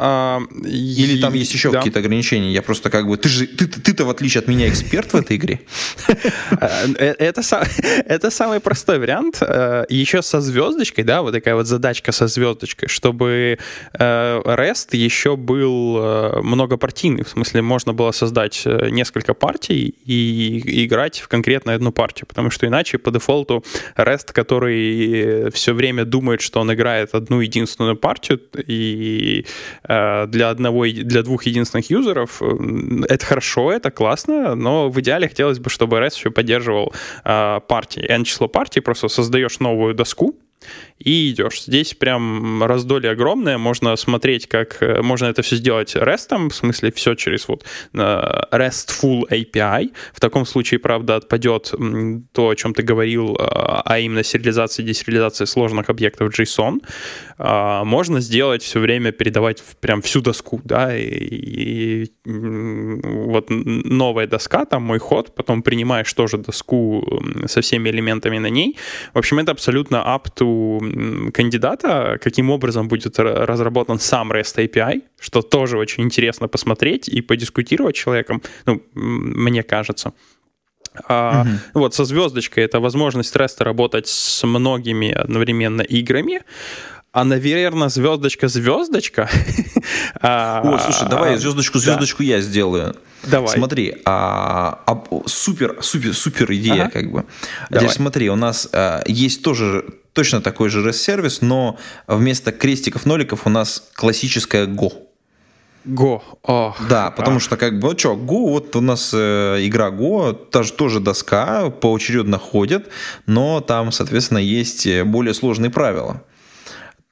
[0.04, 1.78] А, Или там есть еще да.
[1.78, 2.52] какие-то ограничения?
[2.52, 3.18] Я просто как бы...
[3.18, 5.62] Ты же, ты, ты-то, в отличие от меня, эксперт в этой игре.
[6.60, 7.42] Э, это,
[8.06, 9.38] это самый простой вариант.
[9.42, 13.58] Э, еще со звездочкой, да, вот такая вот задачка со звездочкой, чтобы
[13.94, 17.24] э, REST еще был многопартийный.
[17.24, 22.28] В смысле, можно было создать несколько партий и играть в конкретно одну партию.
[22.28, 23.64] Потому что иначе по дефолту
[23.98, 29.46] REST, который все время думает, что он играет одну единственную партию, и
[29.91, 29.91] Э,
[30.28, 32.42] для одного, для двух единственных юзеров.
[32.42, 32.46] Э,
[33.10, 38.06] это хорошо, это классно, но в идеале хотелось бы, чтобы REST еще поддерживал э, партии.
[38.08, 40.36] N число партий, просто создаешь новую доску,
[41.04, 41.63] и идешь.
[41.63, 46.91] Здесь прям раздолье огромное, можно смотреть, как э, можно это все сделать REST, в смысле
[46.91, 47.97] все через вот э,
[48.52, 49.91] RESTful API.
[50.13, 51.74] В таком случае, правда, отпадет
[52.34, 56.82] то, о чем ты говорил, э, а именно сериализация и десериализация сложных объектов JSON.
[57.38, 64.65] А, можно сделать все время, передавать прям всю доску, да, и, и вот новая доска,
[64.65, 67.04] там мой ход, потом принимаешь тоже доску
[67.47, 68.78] со всеми элементами на ней.
[69.13, 70.51] В общем, это абсолютно up to
[71.34, 77.96] кандидата, каким образом будет разработан сам REST API, что тоже очень интересно посмотреть и подискутировать
[77.96, 80.14] с человеком, ну, мне кажется.
[81.08, 81.50] А, угу.
[81.82, 86.42] Вот со звездочкой это возможность REST работать с многими одновременно играми.
[87.13, 89.30] А, наверное, звездочка-звездочка.
[90.21, 92.95] А, О, слушай, давай звездочку-звездочку я сделаю.
[93.24, 93.50] Давай.
[93.50, 96.91] Смотри, а, а, супер, супер, супер идея, ага.
[96.91, 97.26] как бы.
[97.69, 97.89] Давай.
[97.89, 103.89] Смотри, у нас а, есть тоже точно такой же REST-сервис, но вместо крестиков-ноликов у нас
[103.93, 104.93] классическая Go.
[105.84, 106.21] Go.
[106.47, 106.74] Oh.
[106.88, 110.71] Да, потому что как бы, ну что, Go, вот у нас э, игра Go, тоже,
[110.74, 112.88] тоже доска, поочередно ходит,
[113.26, 116.24] но там, соответственно, есть более сложные правила.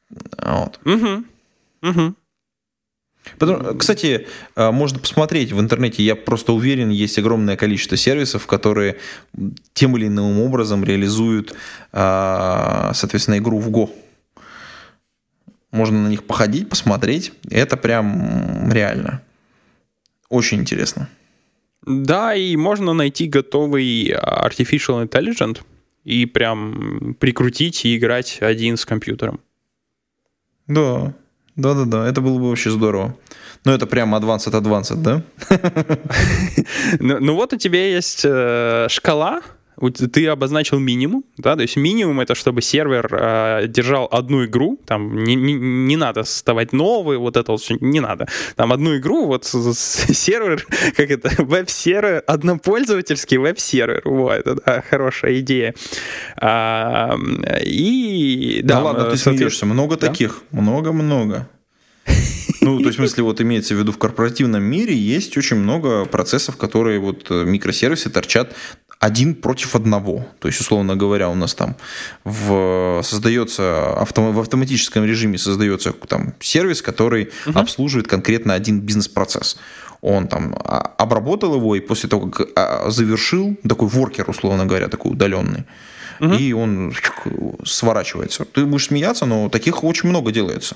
[0.09, 0.79] Вот.
[0.85, 1.23] Угу.
[1.83, 2.15] Угу.
[3.77, 8.97] Кстати, э, можно посмотреть в интернете, я просто уверен, есть огромное количество сервисов, которые
[9.73, 11.53] тем или иным образом реализуют,
[11.91, 13.89] э, соответственно, игру в Go.
[15.71, 17.31] Можно на них походить, посмотреть.
[17.51, 19.21] Это прям реально.
[20.29, 21.07] Очень интересно.
[21.85, 25.59] Да, и можно найти готовый Artificial Intelligence
[26.03, 29.39] и прям прикрутить и играть один с компьютером.
[30.69, 31.13] Да,
[31.55, 33.17] Да-да-да, это было бы вообще здорово.
[33.65, 35.21] Ну, это прям advanced advanced, да?
[36.99, 39.41] ну, ну вот у тебя есть э, шкала,
[39.79, 45.23] ты обозначил минимум, да, то есть минимум это чтобы сервер э, держал одну игру, там
[45.23, 49.45] не, не, не надо создавать новые, вот это вот не надо, там одну игру, вот
[49.45, 50.65] сервер,
[50.95, 55.73] как это, веб-сервер, однопользовательский веб-сервер, вот, это хорошая идея.
[56.37, 57.15] А,
[57.63, 60.07] и, да, да ладно, ты смеешься, много да?
[60.07, 61.47] таких, много-много.
[62.61, 66.05] Ну, то есть, в смысле, вот имеется в виду в корпоративном мире есть очень много
[66.05, 68.53] процессов, которые вот э, микросервисы торчат
[68.99, 70.25] один против одного.
[70.39, 71.75] То есть, условно говоря, у нас там
[72.25, 77.59] в, создается авто, в автоматическом режиме создается там сервис, который угу.
[77.59, 79.57] обслуживает конкретно один бизнес-процесс.
[80.01, 84.89] Он там а, обработал его и после того, как а, завершил, такой воркер, условно говоря,
[84.89, 85.63] такой удаленный,
[86.19, 86.33] угу.
[86.33, 86.93] и он
[87.65, 88.43] сворачивается.
[88.43, 90.75] Ты будешь смеяться, но таких очень много делается.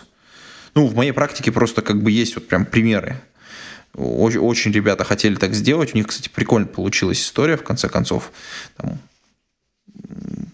[0.75, 3.21] Ну, в моей практике просто как бы есть вот прям примеры.
[3.95, 5.93] Очень, очень ребята хотели так сделать.
[5.93, 8.32] У них, кстати, прикольно получилась история, в конце концов.
[8.77, 8.97] Там,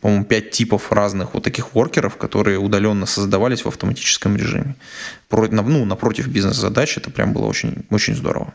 [0.02, 4.76] по-моему, пять типов разных вот таких воркеров, которые удаленно создавались в автоматическом режиме.
[5.28, 8.54] Про, ну, напротив бизнес-задач это прям было очень, очень здорово.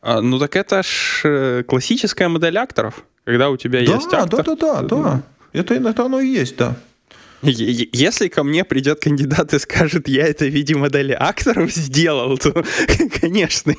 [0.00, 4.44] А, ну так это ж э, классическая модель акторов, когда у тебя да, есть актор.
[4.44, 5.22] Да, да, да, да.
[5.52, 6.76] Это, это оно и есть, да.
[7.42, 12.64] Если ко мне придет кандидат и скажет, я это в виде модели акторов сделал, то,
[13.20, 13.74] конечно,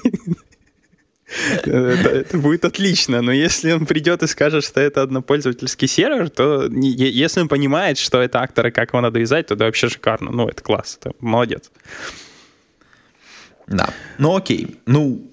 [1.56, 3.22] это, это будет отлично.
[3.22, 8.22] Но если он придет и скажет, что это однопользовательский сервер, то если он понимает, что
[8.22, 10.32] это акторы, как его надо вязать, то это вообще шикарно.
[10.32, 11.72] Ну, это класс, это молодец.
[13.68, 13.90] Да.
[14.18, 14.80] Ну окей.
[14.86, 15.29] Ну,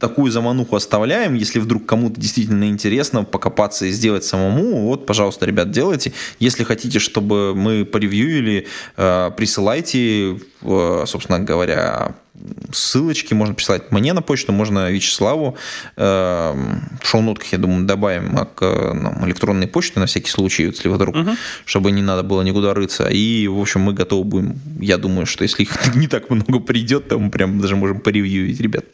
[0.00, 1.34] такую замануху оставляем.
[1.34, 6.12] Если вдруг кому-то действительно интересно покопаться и сделать самому, вот, пожалуйста, ребят, делайте.
[6.40, 12.14] Если хотите, чтобы мы поревьюили, э, присылайте, э, собственно говоря,
[12.72, 15.56] ссылочки можно присылать мне на почту, можно Вячеславу.
[15.96, 16.54] Э,
[17.02, 21.30] в шоу-нотках, я думаю, добавим к нам, электронной почты на всякий случай, если вдруг, угу.
[21.66, 23.08] чтобы не надо было никуда рыться.
[23.08, 27.08] И, в общем, мы готовы будем, я думаю, что если их не так много придет,
[27.08, 28.84] то мы прям даже можем поревьюить, ребят.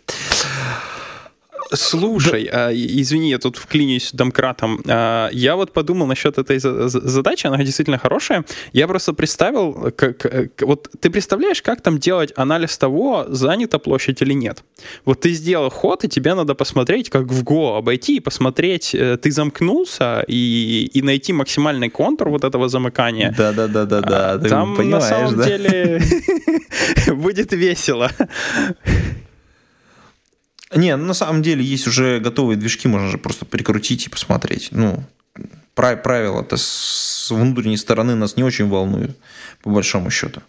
[1.72, 2.68] Слушай, да.
[2.68, 4.80] а, извини, я тут вклинюсь домкратом.
[4.86, 8.44] А, я вот подумал насчет этой задачи, она действительно хорошая.
[8.72, 10.26] Я просто представил, как,
[10.60, 14.64] вот ты представляешь, как там делать анализ того, занята площадь или нет.
[15.04, 19.16] Вот ты сделал ход, и тебе надо посмотреть, как в Go обойти и посмотреть, э,
[19.16, 23.34] ты замкнулся и, и найти максимальный контур вот этого замыкания.
[23.36, 24.32] Да-да-да-да-да.
[24.32, 25.44] А, там на самом да?
[25.44, 26.00] деле
[27.14, 28.10] будет весело.
[30.74, 34.68] Не, ну, на самом деле есть уже готовые движки, можно же просто прикрутить и посмотреть.
[34.72, 35.04] Ну,
[35.74, 39.16] правила-то с внутренней стороны нас не очень волнуют,
[39.62, 40.42] по большому счету.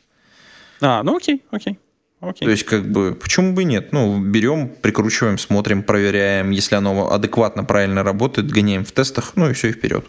[0.81, 1.77] А, ну окей, окей.
[2.19, 2.45] Окей.
[2.45, 3.93] То есть, как бы, почему бы нет?
[3.93, 6.49] Ну, берем, прикручиваем, смотрим, проверяем.
[6.49, 10.03] Если оно адекватно, правильно работает, гоняем в тестах, ну и все, и вперед.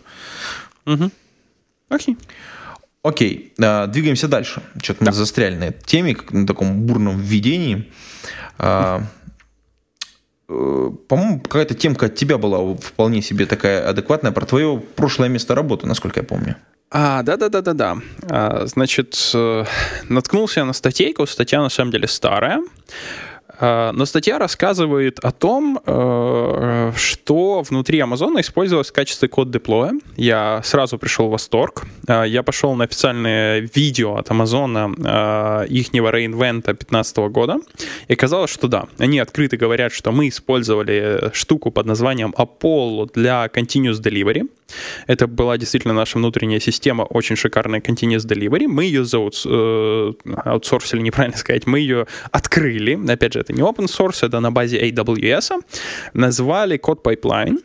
[0.86, 1.10] Угу.
[1.90, 2.16] Окей.
[3.02, 4.62] Окей, а, двигаемся дальше.
[4.82, 5.10] Что-то да.
[5.10, 7.90] мы застряли на этой теме, на таком бурном введении.
[8.56, 9.02] А,
[10.48, 15.86] по-моему, какая-то темка от тебя была вполне себе такая адекватная про твое прошлое место работы,
[15.86, 16.56] насколько я помню.
[16.90, 17.98] А, да-да-да-да-да.
[18.30, 19.64] А, значит, э,
[20.08, 21.26] наткнулся я на статейку.
[21.26, 22.62] Статья на самом деле старая.
[23.60, 29.92] А, но статья рассказывает о том, э, что внутри Амазона использовалось в качестве код деплоя.
[30.16, 31.84] Я сразу пришел в восторг.
[32.06, 37.56] А, я пошел на официальное видео от Амазона ихнего реинвента 2015 года.
[38.06, 43.46] И оказалось, что да, они открыто говорят, что мы использовали штуку под названием Apollo для
[43.46, 44.48] Continuous Delivery.
[45.06, 48.68] Это была действительно наша внутренняя система, очень шикарная Continuous Delivery.
[48.68, 50.12] Мы ее заутс, э,
[50.44, 52.98] аутсорсили, неправильно сказать, мы ее открыли.
[53.10, 55.62] Опять же, это не open source, это на базе AWS.
[56.14, 57.58] Назвали код pipeline.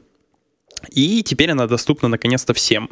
[0.92, 2.90] И теперь она доступна наконец-то всем.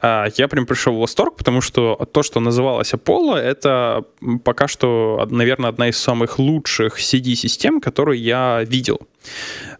[0.00, 4.04] А, я прям пришел в восторг, потому что то, что называлось Apollo, это
[4.44, 9.00] пока что, наверное, одна из самых лучших CD-систем, которые я видел.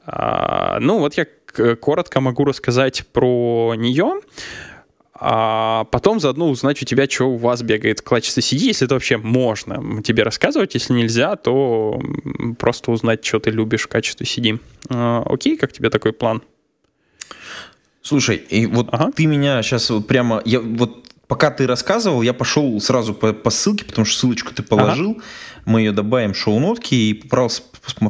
[0.06, 1.26] А, ну, вот я
[1.76, 4.20] коротко могу рассказать про нее,
[5.22, 8.94] а потом заодно узнать у тебя, что у вас бегает в качестве CD, если это
[8.94, 10.72] вообще можно тебе рассказывать.
[10.74, 12.00] Если нельзя, то
[12.58, 14.58] просто узнать, что ты любишь в качестве CD.
[14.88, 16.42] А, окей, как тебе такой план?
[18.00, 19.12] Слушай, и вот ага.
[19.14, 20.40] ты меня сейчас вот прямо...
[20.46, 24.62] Я вот пока ты рассказывал, я пошел сразу по, по ссылке, потому что ссылочку ты
[24.62, 25.20] положил.
[25.64, 27.62] Мы ее добавим в шоу-нотки и попытался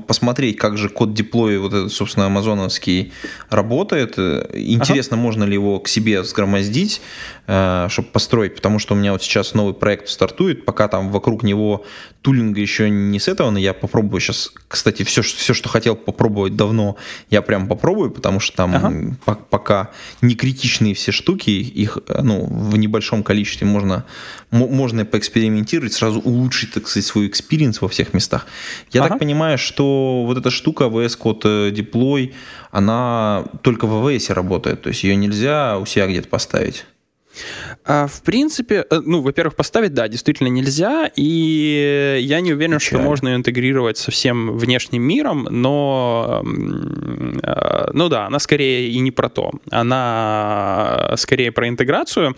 [0.07, 3.13] посмотреть, как же код деплоя вот этот, собственно, амазоновский
[3.51, 4.19] работает.
[4.19, 5.23] Интересно, ага.
[5.23, 7.01] можно ли его к себе сгромоздить,
[7.47, 11.43] э, чтобы построить, потому что у меня вот сейчас новый проект стартует, пока там вокруг
[11.43, 11.85] него
[12.23, 16.57] тулинга еще не с этого, но я попробую сейчас, кстати, все, все что хотел попробовать
[16.57, 16.97] давно,
[17.31, 19.39] я прям попробую, потому что там ага.
[19.49, 24.05] пока не критичные все штуки, их ну, в небольшом количестве можно,
[24.51, 28.47] можно поэкспериментировать, сразу улучшить, так сказать, свой experience во всех местах.
[28.93, 29.11] Я ага.
[29.11, 32.33] так понимаю, что вот эта штука AWS CodeDeploy,
[32.71, 36.85] она только в AWS работает, то есть ее нельзя у себя где-то поставить.
[37.85, 42.99] А, в принципе, э, ну, во-первых, поставить, да, действительно нельзя, и я не уверен, Печаль.
[42.99, 46.43] что можно ее интегрировать со всем внешним миром, но,
[47.43, 49.53] э, ну да, она скорее и не про то.
[49.71, 52.37] Она скорее про интеграцию.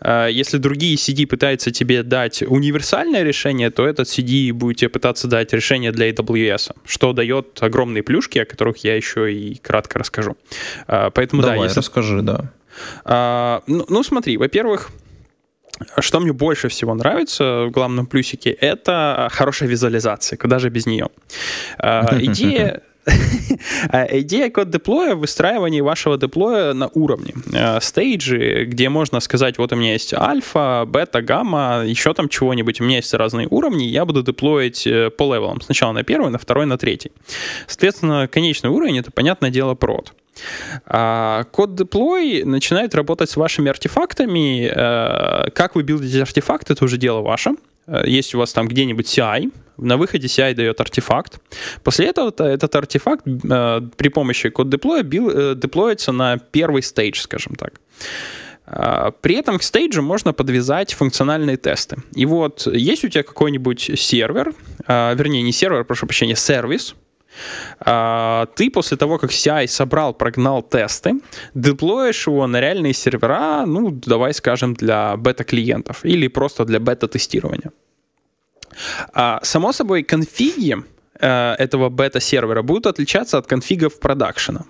[0.00, 5.28] Э, если другие CD пытаются тебе дать универсальное решение, то этот CD будет тебе пытаться
[5.28, 10.36] дать решение для AWS, что дает огромные плюшки, о которых я еще и кратко расскажу.
[10.86, 11.78] Поэтому Давай, да, если...
[11.78, 12.52] расскажи, да.
[13.04, 14.90] А, ну, ну, смотри, во-первых,
[15.98, 21.08] что мне больше всего нравится в главном плюсике, это хорошая визуализация, куда же без нее.
[21.78, 22.82] А, идея
[24.10, 27.34] Идея код деплоя в выстраивании вашего деплоя на уровне.
[27.52, 32.80] А, стейджи, где можно сказать, вот у меня есть альфа, бета, гамма, еще там чего-нибудь,
[32.80, 35.60] у меня есть разные уровни, я буду деплоить э, по левелам.
[35.60, 37.10] Сначала на первый, на второй, на третий.
[37.66, 40.12] Соответственно, конечный уровень— это, понятное дело, прод.
[40.86, 44.66] А код deploy начинает работать с вашими артефактами.
[44.66, 47.52] Э, как вы билдите артефакт, это уже дело ваше.
[47.86, 51.40] Э, есть у вас там где-нибудь CI, на выходе CI дает артефакт.
[51.82, 57.74] После этого этот артефакт э, при помощи код деплоя деплоится на первый стейдж, скажем так.
[59.20, 61.96] При этом к стейджу можно подвязать функциональные тесты.
[62.14, 64.54] И вот есть у тебя какой-нибудь сервер,
[64.88, 66.94] вернее не сервер, прошу прощения, сервис,
[67.78, 71.14] ты после того, как CI собрал, прогнал тесты,
[71.54, 77.72] деплоишь его на реальные сервера, ну, давай скажем, для бета-клиентов или просто для бета-тестирования.
[79.12, 80.76] А, само собой, конфиги
[81.20, 84.64] э, этого бета-сервера будут отличаться от конфигов продакшена.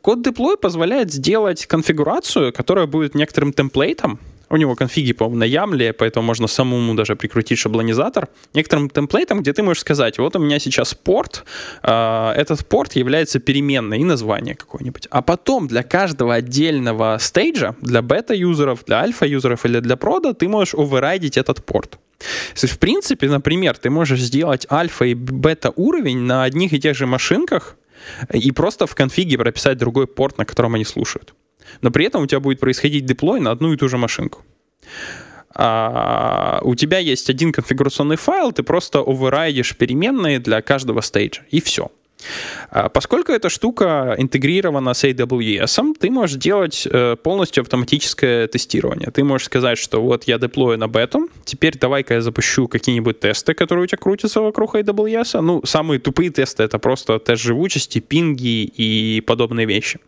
[0.00, 4.18] Код deploy позволяет сделать конфигурацию, которая будет некоторым темплейтом,
[4.48, 8.28] у него конфиги, по-моему, на ямле, поэтому можно самому даже прикрутить шаблонизатор.
[8.54, 11.44] Некоторым темплейтом, где ты можешь сказать, вот у меня сейчас порт,
[11.82, 15.08] э, этот порт является переменной и название какое-нибудь.
[15.10, 20.74] А потом для каждого отдельного стейджа, для бета-юзеров, для альфа-юзеров или для прода, ты можешь
[20.74, 21.98] оверрайдить этот порт.
[22.18, 26.80] То есть, в принципе, например, ты можешь сделать альфа и бета уровень на одних и
[26.80, 27.76] тех же машинках
[28.32, 31.34] и просто в конфиге прописать другой порт, на котором они слушают
[31.82, 34.42] но при этом у тебя будет происходить деплой на одну и ту же машинку.
[35.54, 41.60] А у тебя есть один конфигурационный файл, ты просто оверрайдишь переменные для каждого стейджа, и
[41.60, 41.90] все.
[42.70, 49.10] А, поскольку эта штука интегрирована с AWS, ты можешь делать э, полностью автоматическое тестирование.
[49.10, 53.54] Ты можешь сказать, что вот я деплою на бету, теперь давай-ка я запущу какие-нибудь тесты,
[53.54, 55.40] которые у тебя крутятся вокруг AWS.
[55.40, 60.00] Ну, самые тупые тесты— это просто тест живучести, пинги и подобные вещи.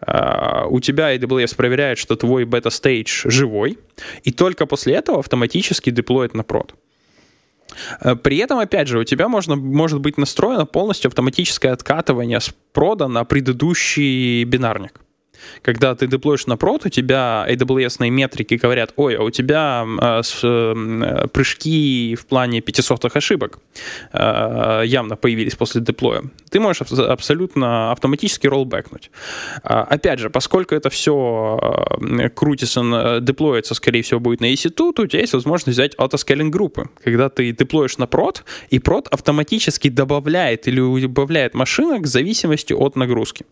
[0.00, 3.78] А, у тебя AWS проверяет, что твой бета-стейдж живой,
[4.22, 6.74] и только после этого автоматически деплоит на прод.
[8.00, 12.52] Э, при этом, опять же, у тебя можно, может быть настроено полностью автоматическое откатывание с
[12.72, 15.03] прода на предыдущий бинарник
[15.62, 19.86] когда ты деплоишь на прод, у тебя AWS метрики говорят, ой, а у тебя
[20.22, 23.58] с, э, прыжки в плане 500 ошибок
[24.12, 26.22] э, явно появились после деплоя.
[26.50, 29.10] Ты можешь абсолютно автоматически роллбэкнуть.
[29.62, 31.58] Опять же, поскольку это все
[32.00, 36.52] э, крутится, деплоится, скорее всего, будет на EC2, то у тебя есть возможность взять автоскейлинг
[36.52, 42.72] группы, когда ты деплоишь на прод, и прод автоматически добавляет или убавляет машинок в зависимости
[42.72, 43.46] от нагрузки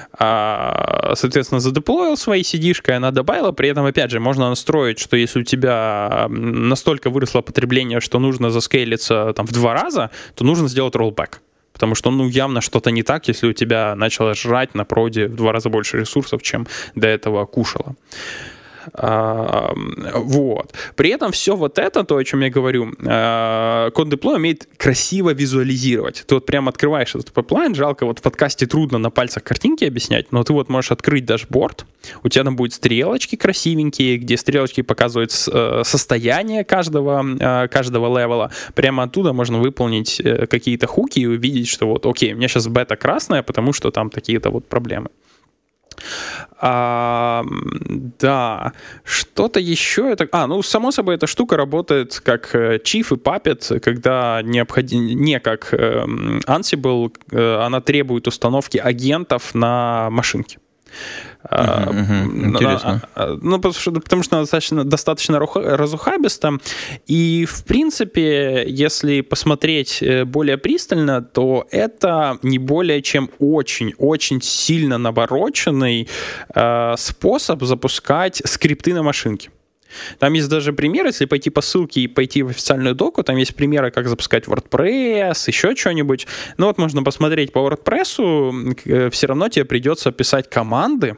[0.00, 5.40] а, соответственно, задеплоил своей CD-шкой, она добавила, при этом, опять же, можно настроить, что если
[5.40, 10.94] у тебя настолько выросло потребление, что нужно заскейлиться там в два раза, то нужно сделать
[10.94, 11.38] rollback.
[11.72, 15.34] Потому что, ну, явно что-то не так, если у тебя начало жрать на проде в
[15.34, 17.96] два раза больше ресурсов, чем до этого кушало.
[18.92, 20.74] Вот.
[20.96, 26.24] При этом все вот это, то, о чем я говорю, а, CodeDeploy умеет красиво визуализировать.
[26.26, 30.32] Ты вот прям открываешь этот пайплайн, жалко, вот в подкасте трудно на пальцах картинки объяснять,
[30.32, 31.86] но ты вот можешь открыть дашборд,
[32.22, 38.50] у тебя там будут стрелочки красивенькие, где стрелочки показывают э, состояние каждого, а, каждого левела.
[38.74, 42.68] Прямо оттуда можно выполнить э, какие-то хуки и увидеть, что вот, окей, у меня сейчас
[42.68, 45.08] бета красная, потому что там такие-то вот проблемы.
[46.64, 47.44] А,
[48.20, 50.28] да, что-то еще это...
[50.30, 55.04] А, ну, само собой, эта штука работает как Chief и Puppet, когда необходим...
[55.04, 56.04] не как э,
[56.46, 60.58] Ansible, э, она требует установки агентов на машинке.
[61.44, 62.46] Uh-huh, uh-huh.
[62.46, 63.02] Интересно.
[63.42, 66.58] Ну, потому что, потому что она достаточно, достаточно разухабиста.
[67.06, 74.98] И, в принципе, если посмотреть э, более пристально, то это не более чем очень-очень сильно
[74.98, 76.08] навороченный
[76.54, 79.50] э, способ запускать скрипты на машинке.
[80.18, 83.54] Там есть даже пример, если пойти по ссылке и пойти в официальную доку, там есть
[83.54, 86.26] примеры, как запускать WordPress, еще что-нибудь.
[86.56, 91.16] Ну вот можно посмотреть по WordPress, э, все равно тебе придется писать команды,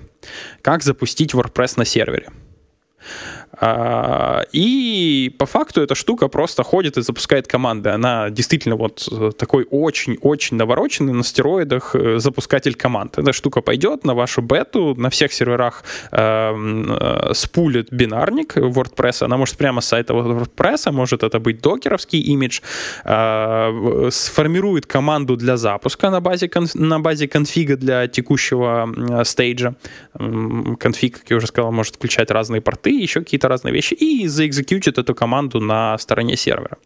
[0.62, 2.28] как запустить WordPress на сервере.
[3.52, 7.90] А, и по факту эта штука просто ходит и запускает команды.
[7.90, 13.18] Она действительно вот э, такой очень-очень навороченный на стероидах э, запускатель команд.
[13.18, 19.24] Эта штука пойдет на вашу бету, на всех серверах эм, э, спулит бинарник WordPress.
[19.24, 22.60] Она может прямо с сайта WordPress, может это быть докеровский имидж,
[23.04, 29.74] э, сформирует команду для запуска на базе, на базе конфига для текущего э, стейджа.
[30.14, 34.28] Конфиг, как я уже сказал, может включать разные порты, еще какие-то какие-то разные вещи, и
[34.28, 36.76] заэкзекьютит эту команду на стороне сервера.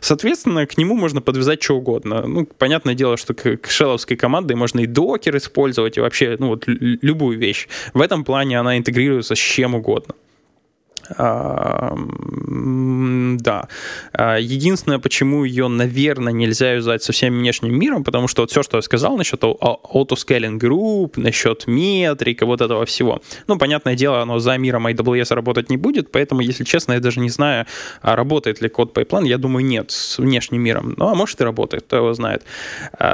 [0.00, 2.26] Соответственно, к нему можно подвязать что угодно.
[2.26, 6.48] Ну, понятное дело, что к, к шелловской команде можно и докер использовать, и вообще, ну,
[6.48, 6.64] вот
[7.02, 7.68] любую вещь.
[7.94, 10.14] В этом плане она интегрируется с чем угодно.
[11.16, 11.94] А,
[13.38, 13.68] да.
[14.12, 18.62] А, единственное, почему ее, наверное, нельзя юзать со всем внешним миром, потому что вот все,
[18.62, 24.38] что я сказал насчет autoscaling group, насчет метрика, вот этого всего, ну, понятное дело, оно
[24.38, 27.66] за миром AWS работать не будет, поэтому, если честно, я даже не знаю,
[28.02, 30.94] а работает ли код Pipeline, я думаю, нет, с внешним миром.
[30.96, 32.44] Ну, а может и работает, кто его знает.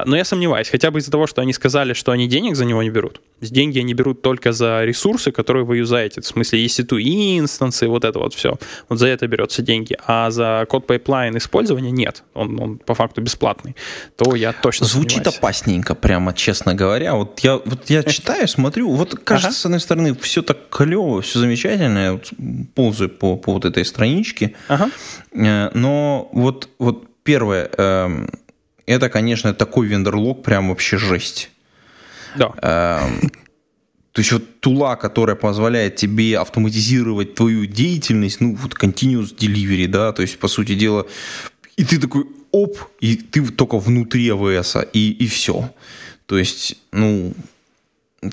[0.06, 2.82] Но я сомневаюсь, хотя бы из-за того, что они сказали, что они денег за него
[2.82, 3.20] не берут.
[3.40, 6.20] Деньги они берут только за ресурсы, которые вы юзаете.
[6.20, 7.46] В смысле, EC2
[7.82, 8.58] инстансы, вот это вот все.
[8.88, 9.96] Вот за это берется деньги.
[10.06, 12.22] А за CodePipeline использования нет.
[12.34, 13.76] Он, он по факту бесплатный.
[14.16, 15.38] То я точно Звучит сомневаюсь.
[15.38, 17.14] опасненько, прямо честно говоря.
[17.14, 19.56] Вот я, вот я читаю, смотрю, вот кажется, ага.
[19.56, 21.98] с одной стороны, все так клево, все замечательно.
[21.98, 22.30] Я вот
[22.74, 24.54] ползаю по, по вот этой страничке.
[24.68, 24.90] Ага.
[25.32, 28.28] Э, но вот, вот первое, эм,
[28.86, 31.50] это, конечно, такой вендерлог прям вообще жесть.
[32.36, 32.52] Да.
[34.12, 40.12] То есть вот тула, которая позволяет тебе автоматизировать твою деятельность, ну вот continuous delivery, да,
[40.12, 41.06] то есть по сути дела,
[41.76, 45.72] и ты такой оп, и ты только внутри АВС, и, и все.
[46.26, 47.32] То есть, ну,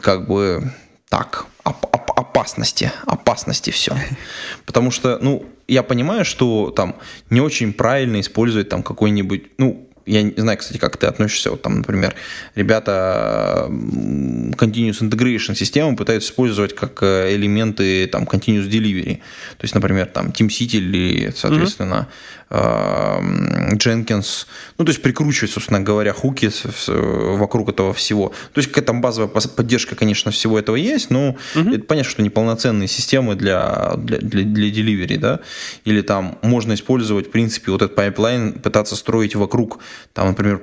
[0.02, 0.72] как бы
[1.10, 3.96] так, оп оп опасности, опасности все.
[4.66, 6.96] Потому что, ну, я понимаю, что там
[7.30, 11.62] не очень правильно использовать там какой-нибудь, ну, я не знаю, кстати, как ты относишься, вот
[11.62, 12.16] там, например,
[12.56, 19.16] ребята Continuous Integration систему пытаются использовать как э, элементы там Continuous Delivery.
[19.58, 24.48] То есть, например, там TeamCity или, соответственно, mm-hmm Jenkins,
[24.78, 26.50] ну, то есть прикручивать, собственно говоря, хуки
[26.88, 28.30] вокруг этого всего.
[28.54, 31.70] То есть какая-то базовая поддержка, конечно, всего этого есть, но угу.
[31.70, 35.40] это понятно, что неполноценные системы для, для, для, для delivery, да,
[35.86, 39.80] или там можно использовать, в принципе, вот этот пайплайн, пытаться строить вокруг,
[40.14, 40.62] там, например,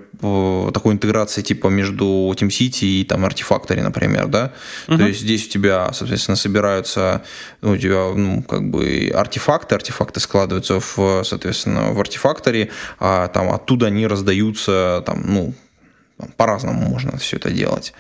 [0.73, 2.05] такой интеграции типа между
[2.37, 4.53] TeamCity и там Artifactory, например, да,
[4.89, 4.99] угу.
[4.99, 7.23] то есть здесь у тебя, соответственно, собираются,
[7.61, 13.51] ну, у тебя, ну, как бы артефакты, артефакты складываются в, соответственно, в Artifactory, а там
[13.51, 15.55] оттуда они раздаются, там, ну,
[16.37, 17.93] по-разному можно все это делать.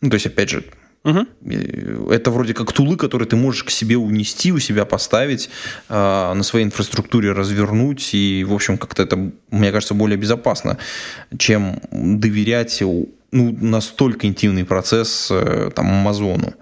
[0.00, 0.64] Ну, то есть, опять же,
[1.04, 2.10] Угу.
[2.12, 5.50] Это вроде как тулы, которые ты можешь к себе унести, у себя поставить,
[5.88, 8.14] э, на своей инфраструктуре развернуть.
[8.14, 10.78] И, в общем, как-то это, мне кажется, более безопасно,
[11.38, 12.82] чем доверять
[13.32, 16.54] ну, настолько интимный процесс э, там, Амазону.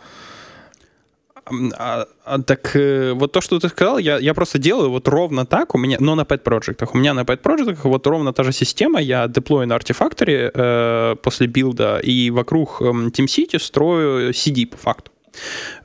[1.78, 5.46] А, а, так э, вот то, что ты сказал, я, я просто делаю вот ровно
[5.46, 6.94] так у меня, но на pet проектах.
[6.94, 9.01] У меня на pet проектах вот ровно та же система.
[9.01, 15.11] Я деплою на артефакторе э, после билда и вокруг э, TeamCity строю CD по факту.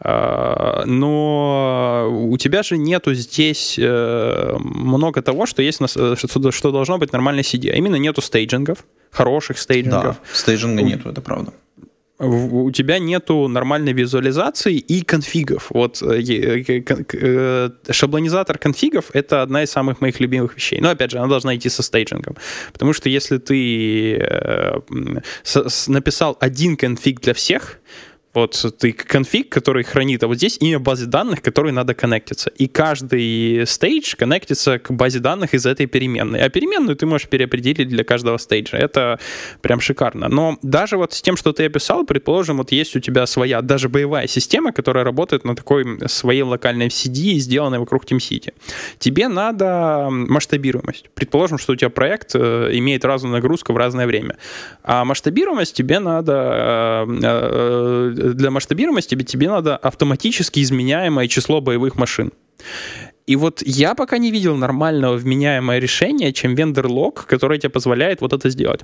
[0.03, 6.97] Э, но у тебя же нету здесь э, много того, что есть, что, что должно
[6.97, 8.80] быть нормальной CD, а именно нету стейджингов,
[9.11, 10.16] хороших стейджингов.
[10.16, 11.53] Да, стейджинга нету, это правда
[12.18, 15.68] у тебя нету нормальной визуализации и конфигов.
[15.70, 20.80] Вот э, э, э, шаблонизатор конфигов— это одна из самых моих любимых вещей.
[20.80, 22.38] Но, опять же, она должна идти со стейджингом.
[22.72, 24.18] Потому что если ты
[25.88, 27.80] написал один конфиг для всех,
[28.36, 32.51] Вот ты конфиг, который хранит, а вот здесь имя базы данных, которой надо коннектиться.
[32.57, 36.41] И каждый стейдж коннектится к базе данных из этой переменной.
[36.41, 38.77] А переменную ты можешь переопределить для каждого стейджа.
[38.77, 39.19] Это
[39.61, 40.27] прям шикарно.
[40.27, 43.88] Но даже вот с тем, что ты описал, предположим, вот есть у тебя своя, даже
[43.88, 48.53] боевая система, которая работает на такой своей локальной CD, сделанной вокруг TeamCity.
[48.99, 51.09] Тебе надо масштабируемость.
[51.13, 54.36] Предположим, что у тебя проект э, имеет разную нагрузку в разное время.
[54.83, 62.32] А масштабируемость тебе надо э, э, для масштабируемости тебе надо автоматически изменяемое число боевых машин.
[63.28, 68.34] И вот я пока не видел нормального вменяемого решения, чем вендор-лог, который тебе позволяет вот
[68.34, 68.82] это сделать.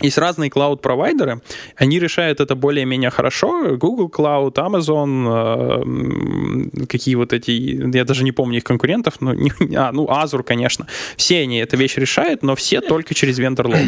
[0.00, 1.42] Есть разные клауд-провайдеры,
[1.76, 3.76] они решают это более-менее хорошо.
[3.76, 7.50] Google Cloud, Amazon, э, какие вот эти,
[7.94, 10.86] я даже не помню их конкурентов, ну, не, а, ну, Azure, конечно.
[11.16, 13.78] Все они эту вещь решают, но все только через вендор-лог.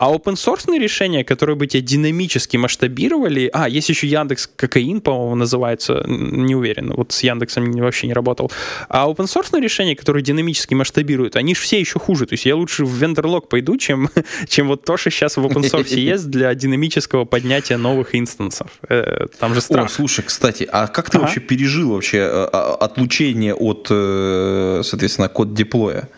[0.00, 3.50] А open source решения, которые бы тебя динамически масштабировали...
[3.52, 6.02] А, есть еще Яндекс Кокаин, по-моему, называется.
[6.06, 6.94] Не уверен.
[6.96, 8.50] Вот с Яндексом вообще не работал.
[8.88, 12.24] А open source решения, которые динамически масштабируют, они же все еще хуже.
[12.24, 14.08] То есть я лучше в вендорлог пойду, чем,
[14.48, 18.70] чем вот то, что сейчас в open source есть для динамического поднятия новых инстансов.
[18.88, 19.84] Э, там же страх.
[19.84, 21.26] О, слушай, кстати, а как ты ага.
[21.26, 26.08] вообще пережил вообще э, отлучение от, э, соответственно, код деплоя?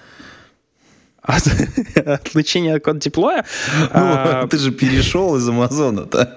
[1.23, 1.45] От,
[2.07, 3.45] отлучение от код деплоя.
[3.79, 6.35] Ну, а, ты же перешел из Амазона, да?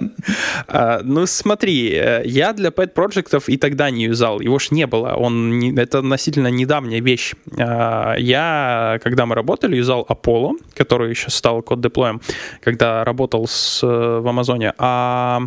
[0.68, 4.86] А, ну, смотри, э, я для pet проектов и тогда не юзал, его ж не
[4.86, 7.34] было, он не, это относительно недавняя вещь.
[7.58, 12.22] А, я, когда мы работали, юзал Apollo, который сейчас стал код деплоем,
[12.62, 15.42] когда работал с, э, в Амазоне, а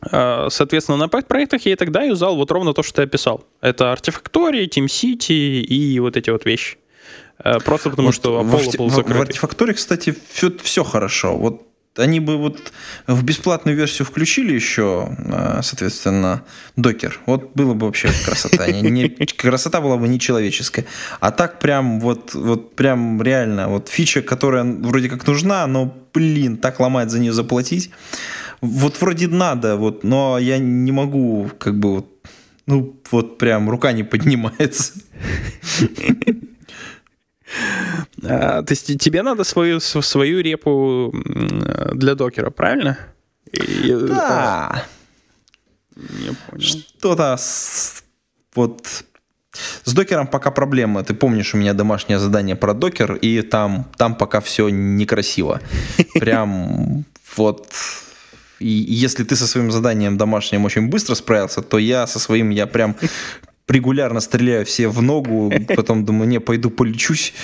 [0.00, 3.44] Соответственно, на проектах я и тогда юзал вот ровно то, что ты описал.
[3.60, 6.78] Это Artifactory, TeamCity и вот эти вот вещи.
[7.44, 9.18] Э, просто потому, вот что Apollo в, был закрытый.
[9.18, 11.36] В артефакторе, кстати, все, все хорошо.
[11.36, 11.68] Вот
[11.98, 12.72] они бы вот
[13.06, 16.44] в бесплатную версию включили еще, э, соответственно,
[16.76, 17.20] докер.
[17.26, 18.70] Вот было бы вообще красота.
[18.70, 20.86] Не, не, красота была бы нечеловеческая.
[21.20, 26.56] А так прям вот, вот прям реально вот фича, которая вроде как нужна, но, блин,
[26.56, 27.90] так ломает за нее заплатить.
[28.60, 32.06] Вот вроде надо, вот, но я не могу как бы вот,
[32.66, 34.94] ну вот прям рука не поднимается.
[38.22, 41.14] А, то есть тебе надо свою, свою репу
[41.92, 42.98] для докера, правильно?
[43.52, 44.84] Да.
[45.96, 46.62] Не понял.
[46.62, 48.02] Что-то с,
[48.54, 49.04] вот
[49.84, 51.02] с докером пока проблема.
[51.02, 55.60] Ты помнишь, у меня домашнее задание про докер, и там, там пока все некрасиво.
[56.14, 57.04] Прям
[57.36, 57.66] вот...
[58.60, 62.66] И если ты со своим заданием домашним очень быстро справился, то я со своим, я
[62.66, 62.96] прям
[63.68, 67.34] регулярно стреляю все в ногу, потом думаю, не, пойду полечусь,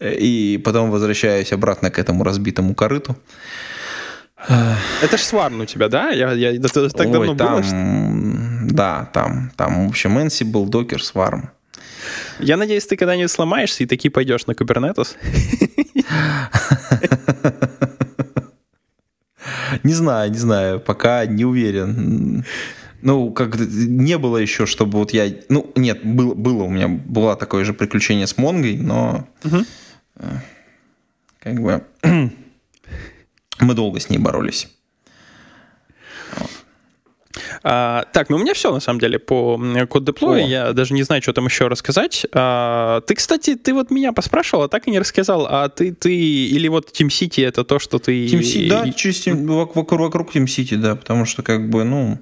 [0.00, 3.16] и потом возвращаюсь обратно к этому разбитому корыту.
[5.02, 6.10] Это ж сварн у тебя, да?
[6.10, 8.74] Я, я это так Ой, давно там, было, что...
[8.74, 11.48] Да, там, там, в общем, Ansible, Docker, Swarm.
[12.40, 15.16] Я надеюсь, ты когда-нибудь сломаешься и таки пойдешь на Kubernetes.
[19.82, 22.44] Не знаю, не знаю, пока не уверен.
[23.04, 25.30] Ну, как не было еще, чтобы вот я...
[25.50, 29.58] Ну, нет, было, было у меня, было такое же приключение с Монгой, но угу.
[31.38, 31.84] как бы
[33.60, 34.68] мы долго с ней боролись.
[37.62, 40.48] А, так, ну у меня все на самом деле по код деплою.
[40.48, 42.24] Я даже не знаю, что там еще рассказать.
[42.32, 45.46] А, ты, кстати, ты вот меня поспрашивал, а так и не рассказал.
[45.46, 48.26] А ты, ты или вот Team City это то, что ты...
[48.26, 52.18] Team City, да, через вокруг, вокруг Team City, да, потому что как бы, ну,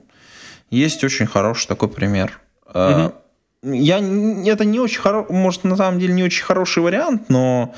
[0.73, 2.41] есть очень хороший такой пример.
[2.67, 3.13] Угу.
[3.65, 7.75] Я, это не очень хороший, может, на самом деле не очень хороший вариант, но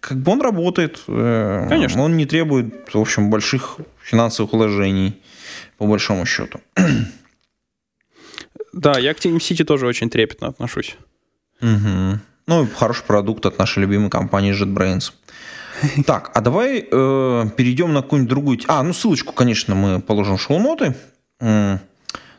[0.00, 1.00] как бы он работает.
[1.06, 2.02] Э, Конечно.
[2.02, 5.22] Он не требует, в общем, больших финансовых вложений,
[5.76, 6.60] по большому счету.
[8.74, 10.96] Да, я к Team City тоже очень трепетно отношусь.
[11.62, 12.20] Угу.
[12.46, 15.12] Ну, хороший продукт от нашей любимой компании JetBrains.
[16.06, 18.58] Так, а давай э, перейдем на какую-нибудь другую...
[18.68, 20.94] А, ну ссылочку, конечно, мы положим в шоу-ноты.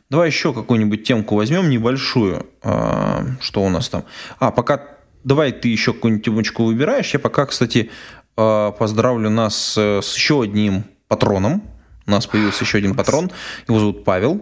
[0.10, 2.48] Давай еще какую-нибудь темку возьмем небольшую.
[2.64, 4.06] А, что у нас там?
[4.40, 4.82] А, пока
[5.24, 7.14] давай ты еще какую-нибудь темочку выбираешь.
[7.14, 7.92] Я пока, кстати,
[8.36, 11.64] а, поздравлю нас с еще одним патроном.
[12.08, 13.30] У нас появился еще один патрон.
[13.68, 14.42] Его зовут Павел.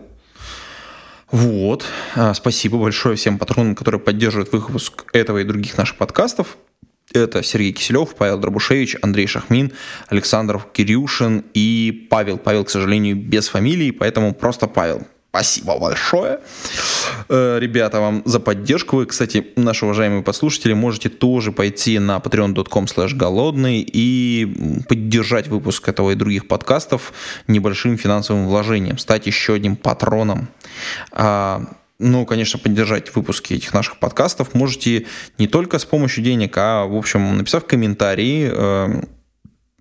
[1.32, 1.86] Вот.
[2.16, 6.58] А, спасибо большое всем патронам, которые поддерживают выпуск этого и других наших подкастов.
[7.14, 9.74] Это Сергей Киселев, Павел Дробушевич, Андрей Шахмин,
[10.08, 12.38] Александр Кирюшин и Павел.
[12.38, 15.06] Павел, к сожалению, без фамилии, поэтому просто Павел.
[15.38, 16.40] Спасибо большое.
[17.30, 18.96] Э, ребята, вам за поддержку.
[18.96, 25.88] Вы, кстати, наши уважаемые послушатели, можете тоже пойти на patreon.com slash голодный и поддержать выпуск
[25.90, 27.14] этого и других подкастов
[27.48, 30.48] небольшим финансовым вложением, стать еще одним патроном.
[31.12, 31.62] А,
[32.00, 35.06] ну, конечно, поддержать выпуски этих наших подкастов можете
[35.38, 39.02] не только с помощью денег, а, в общем, написав комментарии э, э,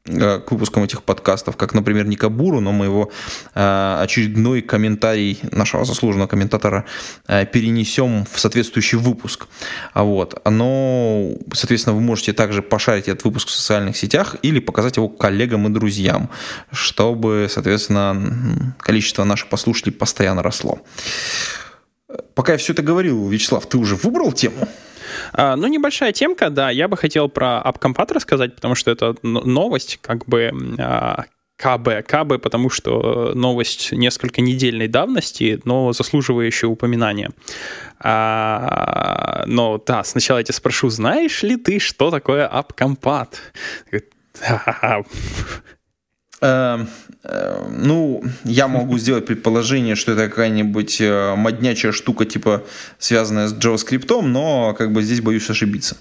[0.06, 3.10] к выпускам этих подкастов, как, например, не Кабуру, но моего
[3.54, 6.84] э, очередной комментарий нашего заслуженного комментатора
[7.26, 9.46] перенесем в соответствующий выпуск.
[9.92, 10.40] А вот.
[10.48, 15.66] Но, соответственно, вы можете также пошарить этот выпуск в социальных сетях или показать его коллегам
[15.66, 16.30] и друзьям,
[16.72, 20.80] чтобы, соответственно, количество наших послушателей постоянно росло.
[22.34, 24.68] Пока я все это говорил, Вячеслав, ты уже выбрал тему?
[25.32, 26.70] А, ну, небольшая темка, да.
[26.70, 31.24] Я бы хотел про AppCompat рассказать, потому что это новость, как бы а,
[31.56, 37.30] КБ, КБ, потому что новость несколько недельной давности, но заслуживающая упоминания.
[37.98, 43.28] А, но да, сначала я тебя спрошу, знаешь ли ты, что такое AppCompat?
[46.42, 52.62] Ну, я могу сделать предположение, что это какая-нибудь э, моднячая штука, типа
[52.98, 55.96] связанная с JavaScript, но как бы здесь боюсь ошибиться.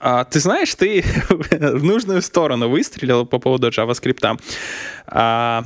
[0.00, 4.40] А, ты знаешь, ты в нужную сторону выстрелил по поводу JavaScript.
[5.06, 5.64] А,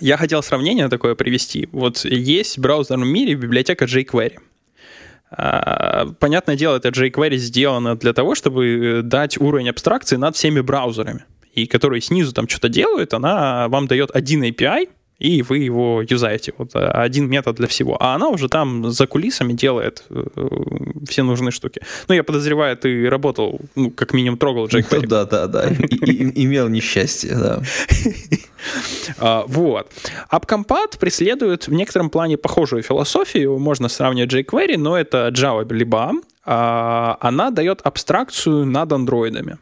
[0.00, 1.68] я хотел сравнение такое привести.
[1.72, 4.38] Вот есть в браузерном мире библиотека jQuery.
[5.30, 11.24] А, понятное дело, это jQuery сделано для того, чтобы дать уровень абстракции над всеми браузерами
[11.54, 14.88] и которые снизу там что-то делают, она вам дает один API,
[15.18, 16.52] и вы его юзаете.
[16.58, 17.96] Вот э, один метод для всего.
[18.00, 20.24] А она уже там за кулисами делает э,
[21.08, 21.80] все нужные штуки.
[22.08, 25.00] Ну, я подозреваю, ты работал, ну, как минимум трогал jQuery.
[25.02, 25.68] Ну, да, да, да.
[25.70, 27.62] Имел несчастье, да.
[29.18, 29.90] А, вот.
[30.30, 33.58] AppCompat преследует в некотором плане похожую философию.
[33.58, 36.12] Можно сравнивать jQuery, но это Java либо
[36.44, 39.58] а, она дает абстракцию над андроидами.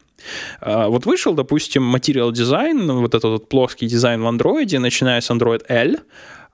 [0.61, 5.29] А, вот вышел, допустим, Material Design, вот этот вот плоский дизайн в андроиде, начиная с
[5.29, 5.97] Android L,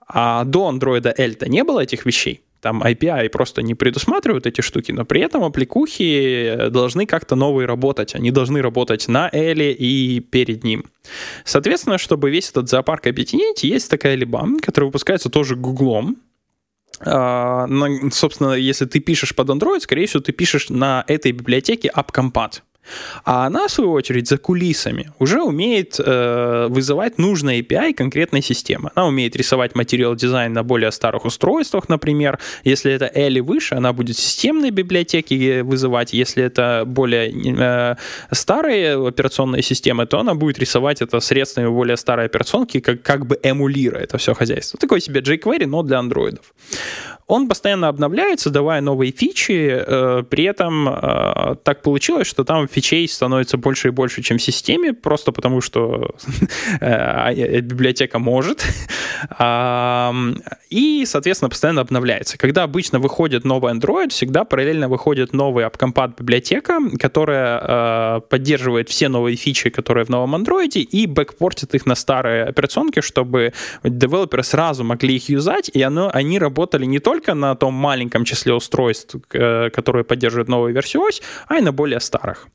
[0.08, 2.44] а до Android L-то не было этих вещей.
[2.62, 8.16] Там API просто не предусматривают эти штуки, но при этом аппликухи должны как-то новые работать.
[8.16, 10.84] Они должны работать на L и перед ним.
[11.46, 16.18] Соответственно, чтобы весь этот зоопарк объединить, есть такая либа, которая выпускается тоже Гуглом,
[17.02, 22.62] Uh, собственно, если ты пишешь под Android, скорее всего, ты пишешь на этой библиотеке AppCompat.
[23.24, 28.92] А она, в свою очередь, за кулисами уже умеет э, вызывать нужный API конкретной системы.
[28.96, 32.40] Она умеет рисовать материал дизайн на более старых устройствах, например.
[32.64, 36.14] Если это L выше, она будет системные библиотеки вызывать.
[36.14, 37.96] Если это более э,
[38.32, 43.40] старые операционные системы, то она будет рисовать это средствами более старой операционки, как, как бы
[43.44, 44.80] эмулируя это все хозяйство.
[44.80, 46.54] Такой себе jQuery, но для андроидов.
[47.28, 53.08] Он постоянно обновляется, давая новые фичи, э, при этом э, так получилось, что там фичей
[53.08, 56.16] становится больше и больше, чем в системе, просто потому что
[56.82, 58.66] э, библиотека может.
[60.70, 62.38] И, соответственно, постоянно обновляется.
[62.38, 69.36] Когда обычно выходит новый Android, всегда параллельно выходит новый AppCompat библиотека, которая поддерживает все новые
[69.36, 73.54] фичи, которые в новом Android, и бэкпортит их на старые операционки, чтобы
[73.84, 78.54] девелоперы сразу могли их юзать, и оно, они работали не только на том маленьком числе
[78.54, 82.48] устройств, э, которые поддерживают новую версию ось, а и на более старых.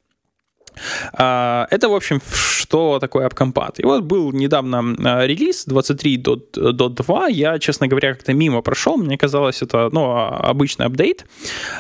[1.13, 3.77] А, это, в общем, что такое AppCompat.
[3.79, 7.31] И вот был недавно а, релиз 23.2.
[7.31, 8.97] Я, честно говоря, как-то мимо прошел.
[8.97, 11.27] Мне казалось, это ну, обычный апдейт.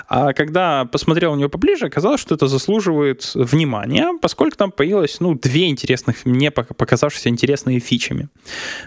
[0.08, 5.34] А когда посмотрел на него поближе, оказалось, что это заслуживает внимания, поскольку там появилось ну,
[5.34, 8.28] две интересных, мне показавшиеся интересные фичами.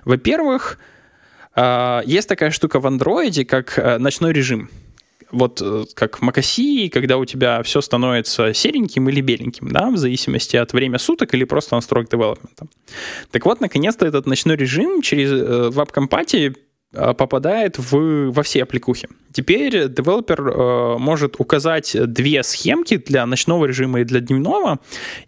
[0.05, 0.79] Во-первых,
[1.55, 4.69] а, есть такая штука в андроиде, как ночной режим.
[5.31, 9.97] Вот э, как в macOS, когда у тебя все становится сереньким или беленьким, да, в
[9.97, 12.67] зависимости от времени суток или просто настроек девелопмента.
[13.31, 16.55] Так вот, наконец-то этот ночной режим через э, в AppCompat
[16.91, 19.09] попадает в, во все аппликухи.
[19.33, 24.79] Теперь девелопер э, может указать две схемки для ночного режима и для дневного,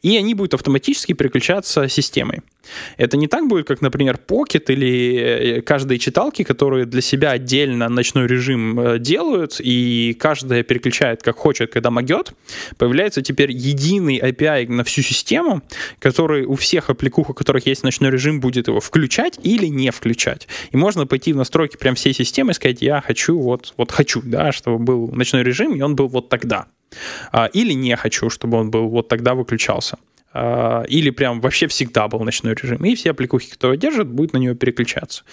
[0.01, 2.41] и они будут автоматически переключаться системой.
[2.97, 7.89] Это не так будет, как, например, Pocket или э, каждые читалки, которые для себя отдельно
[7.89, 12.33] ночной режим э, делают, и каждая переключает как хочет, когда могет.
[12.77, 15.61] Появляется теперь единый API на всю систему,
[15.99, 20.47] который у всех аппликух, у которых есть ночной режим, будет его включать или не включать.
[20.71, 24.21] И можно пойти в настройки прям всей системы и сказать, я хочу вот, вот хочу,
[24.23, 26.67] да, чтобы был ночной режим, и он был вот тогда.
[27.31, 29.97] А, или не хочу, чтобы он был вот тогда выключался.
[30.31, 32.83] А, или прям вообще всегда был ночной режим.
[32.85, 35.23] И все аппликухи, которые держат, будет на нее переключаться.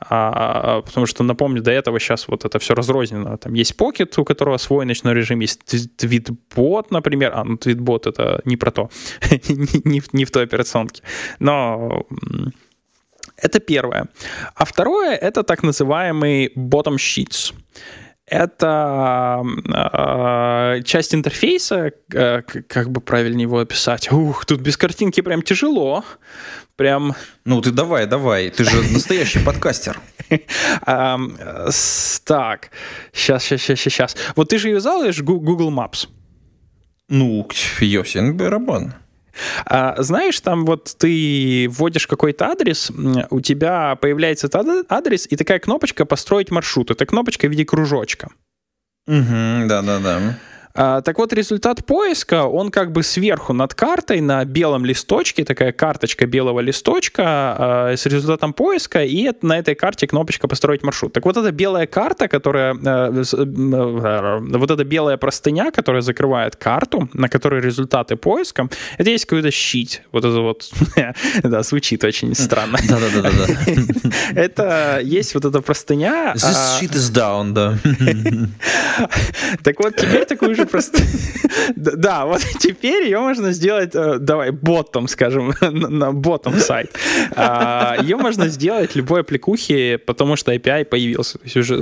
[0.00, 3.36] А, потому что, напомню, до этого сейчас вот это все разрознено.
[3.36, 7.32] Там есть Pocket, у которого свой ночной режим, есть Tweetbot, например.
[7.34, 8.90] А, ну Tweetbot это не про то,
[9.48, 11.02] не, не в той операционке.
[11.40, 12.06] Но
[13.36, 14.08] это первое.
[14.54, 17.52] А второе— это так называемый bottom sheets
[18.26, 24.10] это э, часть интерфейса, э, как бы правильнее его описать.
[24.12, 26.04] Ух, тут без картинки прям тяжело.
[26.76, 27.14] Прям...
[27.44, 30.00] Ну ты давай, давай, ты же настоящий подкастер.
[32.24, 32.70] Так,
[33.12, 34.16] сейчас, сейчас, сейчас, сейчас.
[34.36, 36.08] Вот ты же юзал Google Maps.
[37.08, 37.46] Ну,
[37.80, 38.94] Йосин барабан.
[39.66, 42.90] А, знаешь, там вот ты вводишь какой-то адрес,
[43.30, 46.90] у тебя появляется этот адрес, и такая кнопочка «Построить маршрут».
[46.90, 48.28] Это кнопочка в виде кружочка.
[49.06, 50.38] Угу, да-да-да.
[50.76, 55.70] А, так вот, результат поиска, он как бы сверху над картой на белом листочке, такая
[55.70, 61.12] карточка белого листочка а, с результатом поиска, и на этой карте кнопочка «Построить маршрут».
[61.12, 62.76] Так вот, эта белая карта, которая...
[62.84, 68.68] А, вот эта белая простыня, которая закрывает карту, на которой результаты поиска,
[68.98, 70.02] это есть какой-то щит.
[70.10, 70.72] Вот это вот...
[71.44, 72.78] да, звучит очень странно.
[72.88, 73.30] Да-да-да.
[74.34, 76.34] Это есть вот эта простыня...
[76.34, 77.78] This shit is down, да.
[79.62, 80.98] Так вот, теперь такую же просто...
[81.76, 86.96] Да, вот теперь ее можно сделать, э, давай, ботом, скажем, на ботом сайт.
[87.36, 91.38] А, ее можно сделать любой аппликухе, потому что API появился.
[91.38, 91.74] То есть уже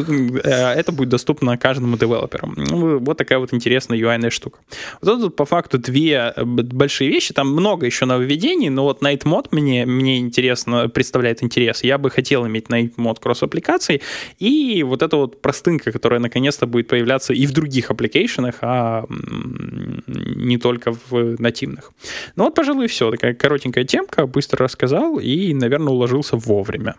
[0.45, 2.53] э, это будет доступно каждому девелоперу.
[2.57, 4.59] Ну, вот такая вот интересная UI-ная штука.
[5.01, 7.35] Вот тут по факту две э, большие вещи.
[7.35, 11.85] Там много еще нововведений, но вот Night Mode мне, мне интересно, представляет интерес.
[11.85, 14.03] Я бы хотел иметь Night Mode кросс-аппликаций.
[14.39, 18.72] И вот эта вот простынка, которая наконец-то будет появляться и в других аппликейшенах, а
[19.09, 21.93] не только в нативных.
[22.37, 23.11] Ну вот, пожалуй, все.
[23.11, 26.95] Такая коротенькая темка, быстро рассказал и, наверное, уложился вовремя.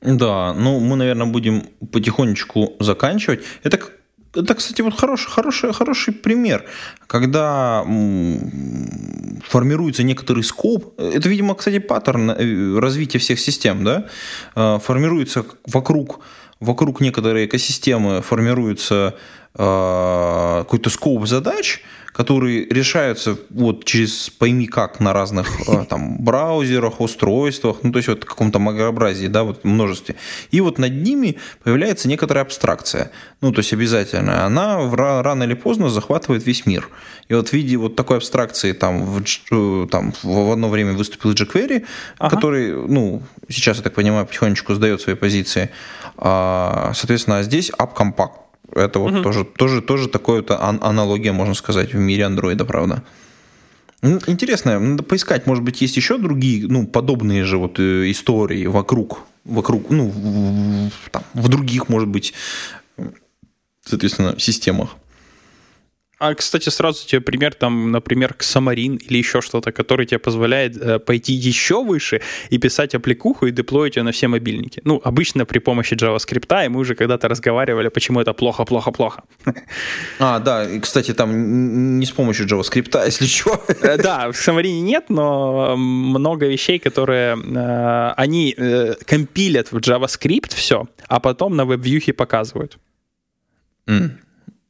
[0.00, 1.62] Да, ну мы, наверное, будем
[1.92, 3.40] потихонечку заканчивать.
[3.64, 3.78] Это
[4.34, 6.64] это, кстати, вот хороший, хороший, хороший пример,
[7.06, 7.82] когда
[9.48, 11.00] формируется некоторый скоп.
[11.00, 14.06] Это, видимо, кстати, паттерн э, развития всех систем, да?
[14.54, 16.20] Э, формируется вокруг,
[16.60, 19.16] вокруг некоторой экосистемы, формируется
[19.58, 21.82] какой-то скоп задач,
[22.18, 28.08] которые решаются вот через пойми как на разных э, там браузерах, устройствах, ну то есть
[28.08, 30.16] вот в каком-то многообразии, да, вот множестве.
[30.50, 34.90] И вот над ними появляется некоторая абстракция, ну то есть обязательно, она
[35.22, 36.88] рано или поздно захватывает весь мир.
[37.28, 41.34] И вот в виде вот такой абстракции там в, э, там в одно время выступил
[41.34, 41.84] jQuery,
[42.18, 42.34] ага.
[42.34, 45.70] который, ну сейчас я так понимаю потихонечку сдает свои позиции,
[46.16, 49.22] а, соответственно, здесь App Compact это вот угу.
[49.22, 53.02] тоже, тоже, тоже такое-то аналогия, можно сказать, в мире андроида, правда.
[54.02, 59.20] Интересно, надо поискать, может быть, есть еще другие, ну, подобные же вот э, истории вокруг,
[59.44, 62.32] вокруг, ну, в, там, в других, может быть,
[63.84, 64.90] соответственно, системах.
[66.18, 70.98] А, кстати, сразу тебе пример, там, например, Xamarin или еще что-то, который тебе позволяет э,
[70.98, 74.80] пойти еще выше и писать аппликуху и деплоить ее на все мобильники.
[74.84, 79.22] Ну, обычно при помощи JavaScript, и мы уже когда-то разговаривали, почему это плохо, плохо, плохо.
[80.18, 83.64] А, да, и, кстати, там не с помощью JavaScript, если что.
[83.82, 90.54] Э, да, в Xamarin нет, но много вещей, которые э, они э, компилят в JavaScript
[90.54, 92.78] все, а потом на веб-вьюхе показывают.
[93.86, 94.10] Mm.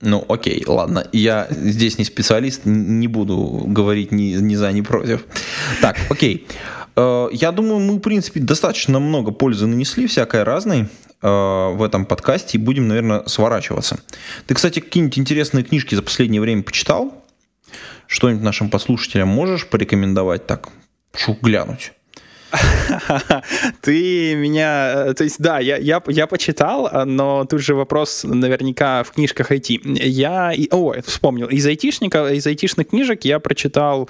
[0.01, 1.07] Ну, окей, ладно.
[1.13, 5.25] Я здесь не специалист, не буду говорить ни, ни за, ни против.
[5.81, 6.47] Так, окей.
[6.95, 10.87] Э, я думаю, мы, в принципе, достаточно много пользы нанесли, всякой разной э,
[11.23, 13.99] в этом подкасте, и будем, наверное, сворачиваться.
[14.47, 17.25] Ты, кстати, какие-нибудь интересные книжки за последнее время почитал?
[18.07, 20.69] Что-нибудь нашим послушателям можешь порекомендовать так?
[21.15, 21.93] Шух глянуть.
[23.83, 25.09] Ты меня...
[25.09, 29.53] Э, то есть, да, я, я, я почитал, но тут же вопрос наверняка в книжках
[29.53, 29.81] IT.
[30.03, 30.53] Я...
[30.71, 31.49] О, вспомнил.
[31.49, 34.09] Из айтишника, из айтишных книжек я прочитал...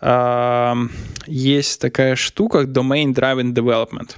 [0.00, 0.74] Э,
[1.26, 4.16] есть такая штука, Domain Driven Development.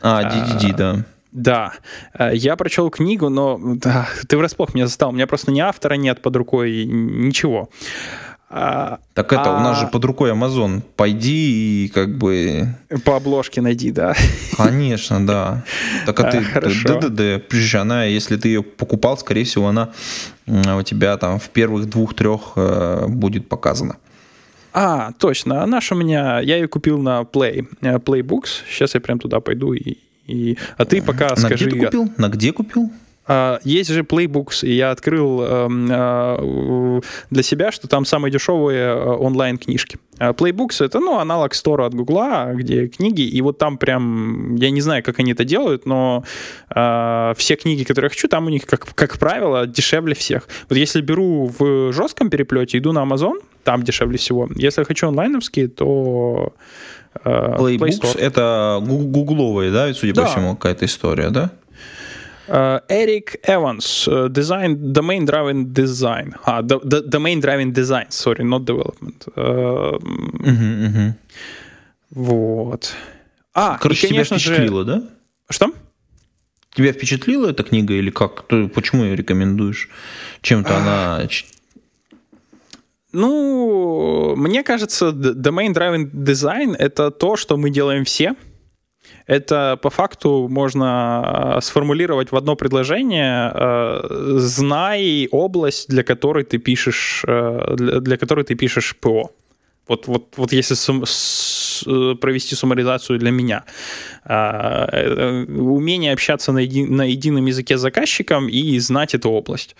[0.00, 1.04] А, DDD, а, да.
[1.34, 1.72] Да,
[2.16, 5.08] э, я прочел книгу, но да, ты врасплох меня застал.
[5.08, 7.70] У меня просто ни автора нет под рукой, ничего.
[8.56, 9.56] А, так это, а...
[9.56, 10.80] у нас а же под рукой Amazon.
[10.94, 12.68] Пойди и как бы...
[13.04, 14.14] По обложке найди, да.
[14.56, 15.64] Конечно, да.
[16.06, 19.90] Так а ты ДДД, она, если ты ее покупал, скорее всего, она
[20.46, 23.96] у тебя там в первых двух-трех э, будет показана.
[24.72, 25.66] А, точно.
[25.66, 26.38] Наша у меня...
[26.38, 27.66] Я ее купил на Play.
[27.80, 28.62] Э, Playbooks.
[28.70, 29.98] Сейчас я прям туда пойду и...
[30.28, 30.56] и...
[30.76, 31.66] А ты пока на скажи...
[31.66, 32.12] где ты купил?
[32.18, 32.92] На где купил?
[33.26, 37.00] А, есть же Playbooks, и я открыл эм, э,
[37.30, 39.98] для себя, что там самые дешевые э, онлайн-книжки.
[40.18, 44.70] А Playbooks— это, ну, аналог стора от Гугла, где книги, и вот там прям, я
[44.70, 46.22] не знаю, как они это делают, но
[46.74, 50.46] э, все книги, которые я хочу, там у них, как, как правило, дешевле всех.
[50.68, 54.48] Вот если беру в жестком переплете, иду на Amazon, там дешевле всего.
[54.54, 56.52] Если я хочу онлайновские, то...
[57.24, 60.22] Э, Playbooks Play— это гугловые, да, судя да.
[60.22, 61.52] по всему, какая-то история, да?
[62.46, 66.34] Эрик Эванс, design, domain driven design.
[66.44, 69.26] А, domain driven design, sorry, not development.
[69.34, 71.12] Uh, uh-huh, uh-huh.
[72.10, 72.92] Вот.
[73.54, 74.86] А, Короче, и, конечно тебя впечатлило, же...
[74.86, 75.02] да?
[75.48, 75.72] Что?
[76.74, 78.46] Тебя впечатлила эта книга или как?
[78.46, 79.88] Ты, почему ее рекомендуешь?
[80.42, 81.28] Чем-то она...
[83.12, 88.34] Ну, мне кажется, domain driven design— это то, что мы делаем все—
[89.26, 96.58] это по факту можно э, сформулировать в одно предложение, э, знай область, для которой ты
[96.58, 99.30] пишешь, э, для которой ты пишешь ПО.
[99.88, 100.74] Вот, вот, вот если
[101.86, 103.64] Э, провести суммаризацию для меня.
[104.26, 109.76] А, э, умение общаться на, еди, на едином языке с заказчиком и знать эту область.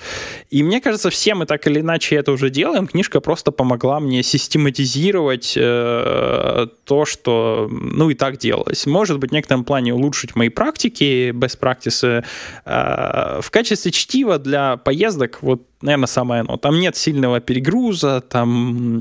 [0.50, 2.86] И мне кажется, все мы так или иначе это уже делаем.
[2.86, 8.86] Книжка просто помогла мне систематизировать э, то, что, ну, и так делалось.
[8.86, 12.24] Может быть, в некотором плане улучшить мои практики, best practices.
[12.66, 16.56] Э, в качестве чтива для поездок, вот наверное, самое оно.
[16.56, 18.98] Там нет сильного перегруза, там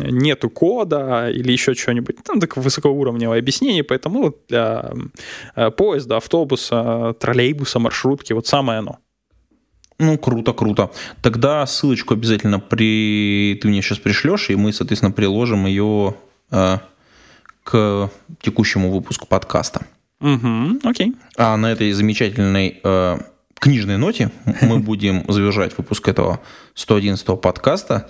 [0.00, 2.16] нету кода или еще чего-нибудь.
[2.24, 4.36] Там так высокоуровневое объяснение, поэтому ну,
[4.76, 4.92] для
[5.54, 8.98] э, поезда, автобуса, троллейбуса, маршрутки, вот самое оно.
[9.98, 10.90] Ну, круто, круто.
[11.22, 13.58] Тогда ссылочку обязательно при...
[13.60, 16.14] ты мне сейчас пришлешь, и мы, соответственно, приложим ее
[16.50, 16.78] э,
[17.64, 18.10] к
[18.42, 19.86] текущему выпуску подкаста.
[20.20, 21.14] Угу, окей.
[21.36, 23.18] А на этой замечательной э,
[23.58, 26.40] книжной ноте мы будем завершать выпуск этого
[26.74, 28.08] 111 подкаста.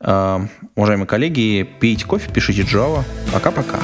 [0.00, 3.04] А, уважаемые коллеги, пейте кофе, пишите Java.
[3.32, 3.80] Пока-пока.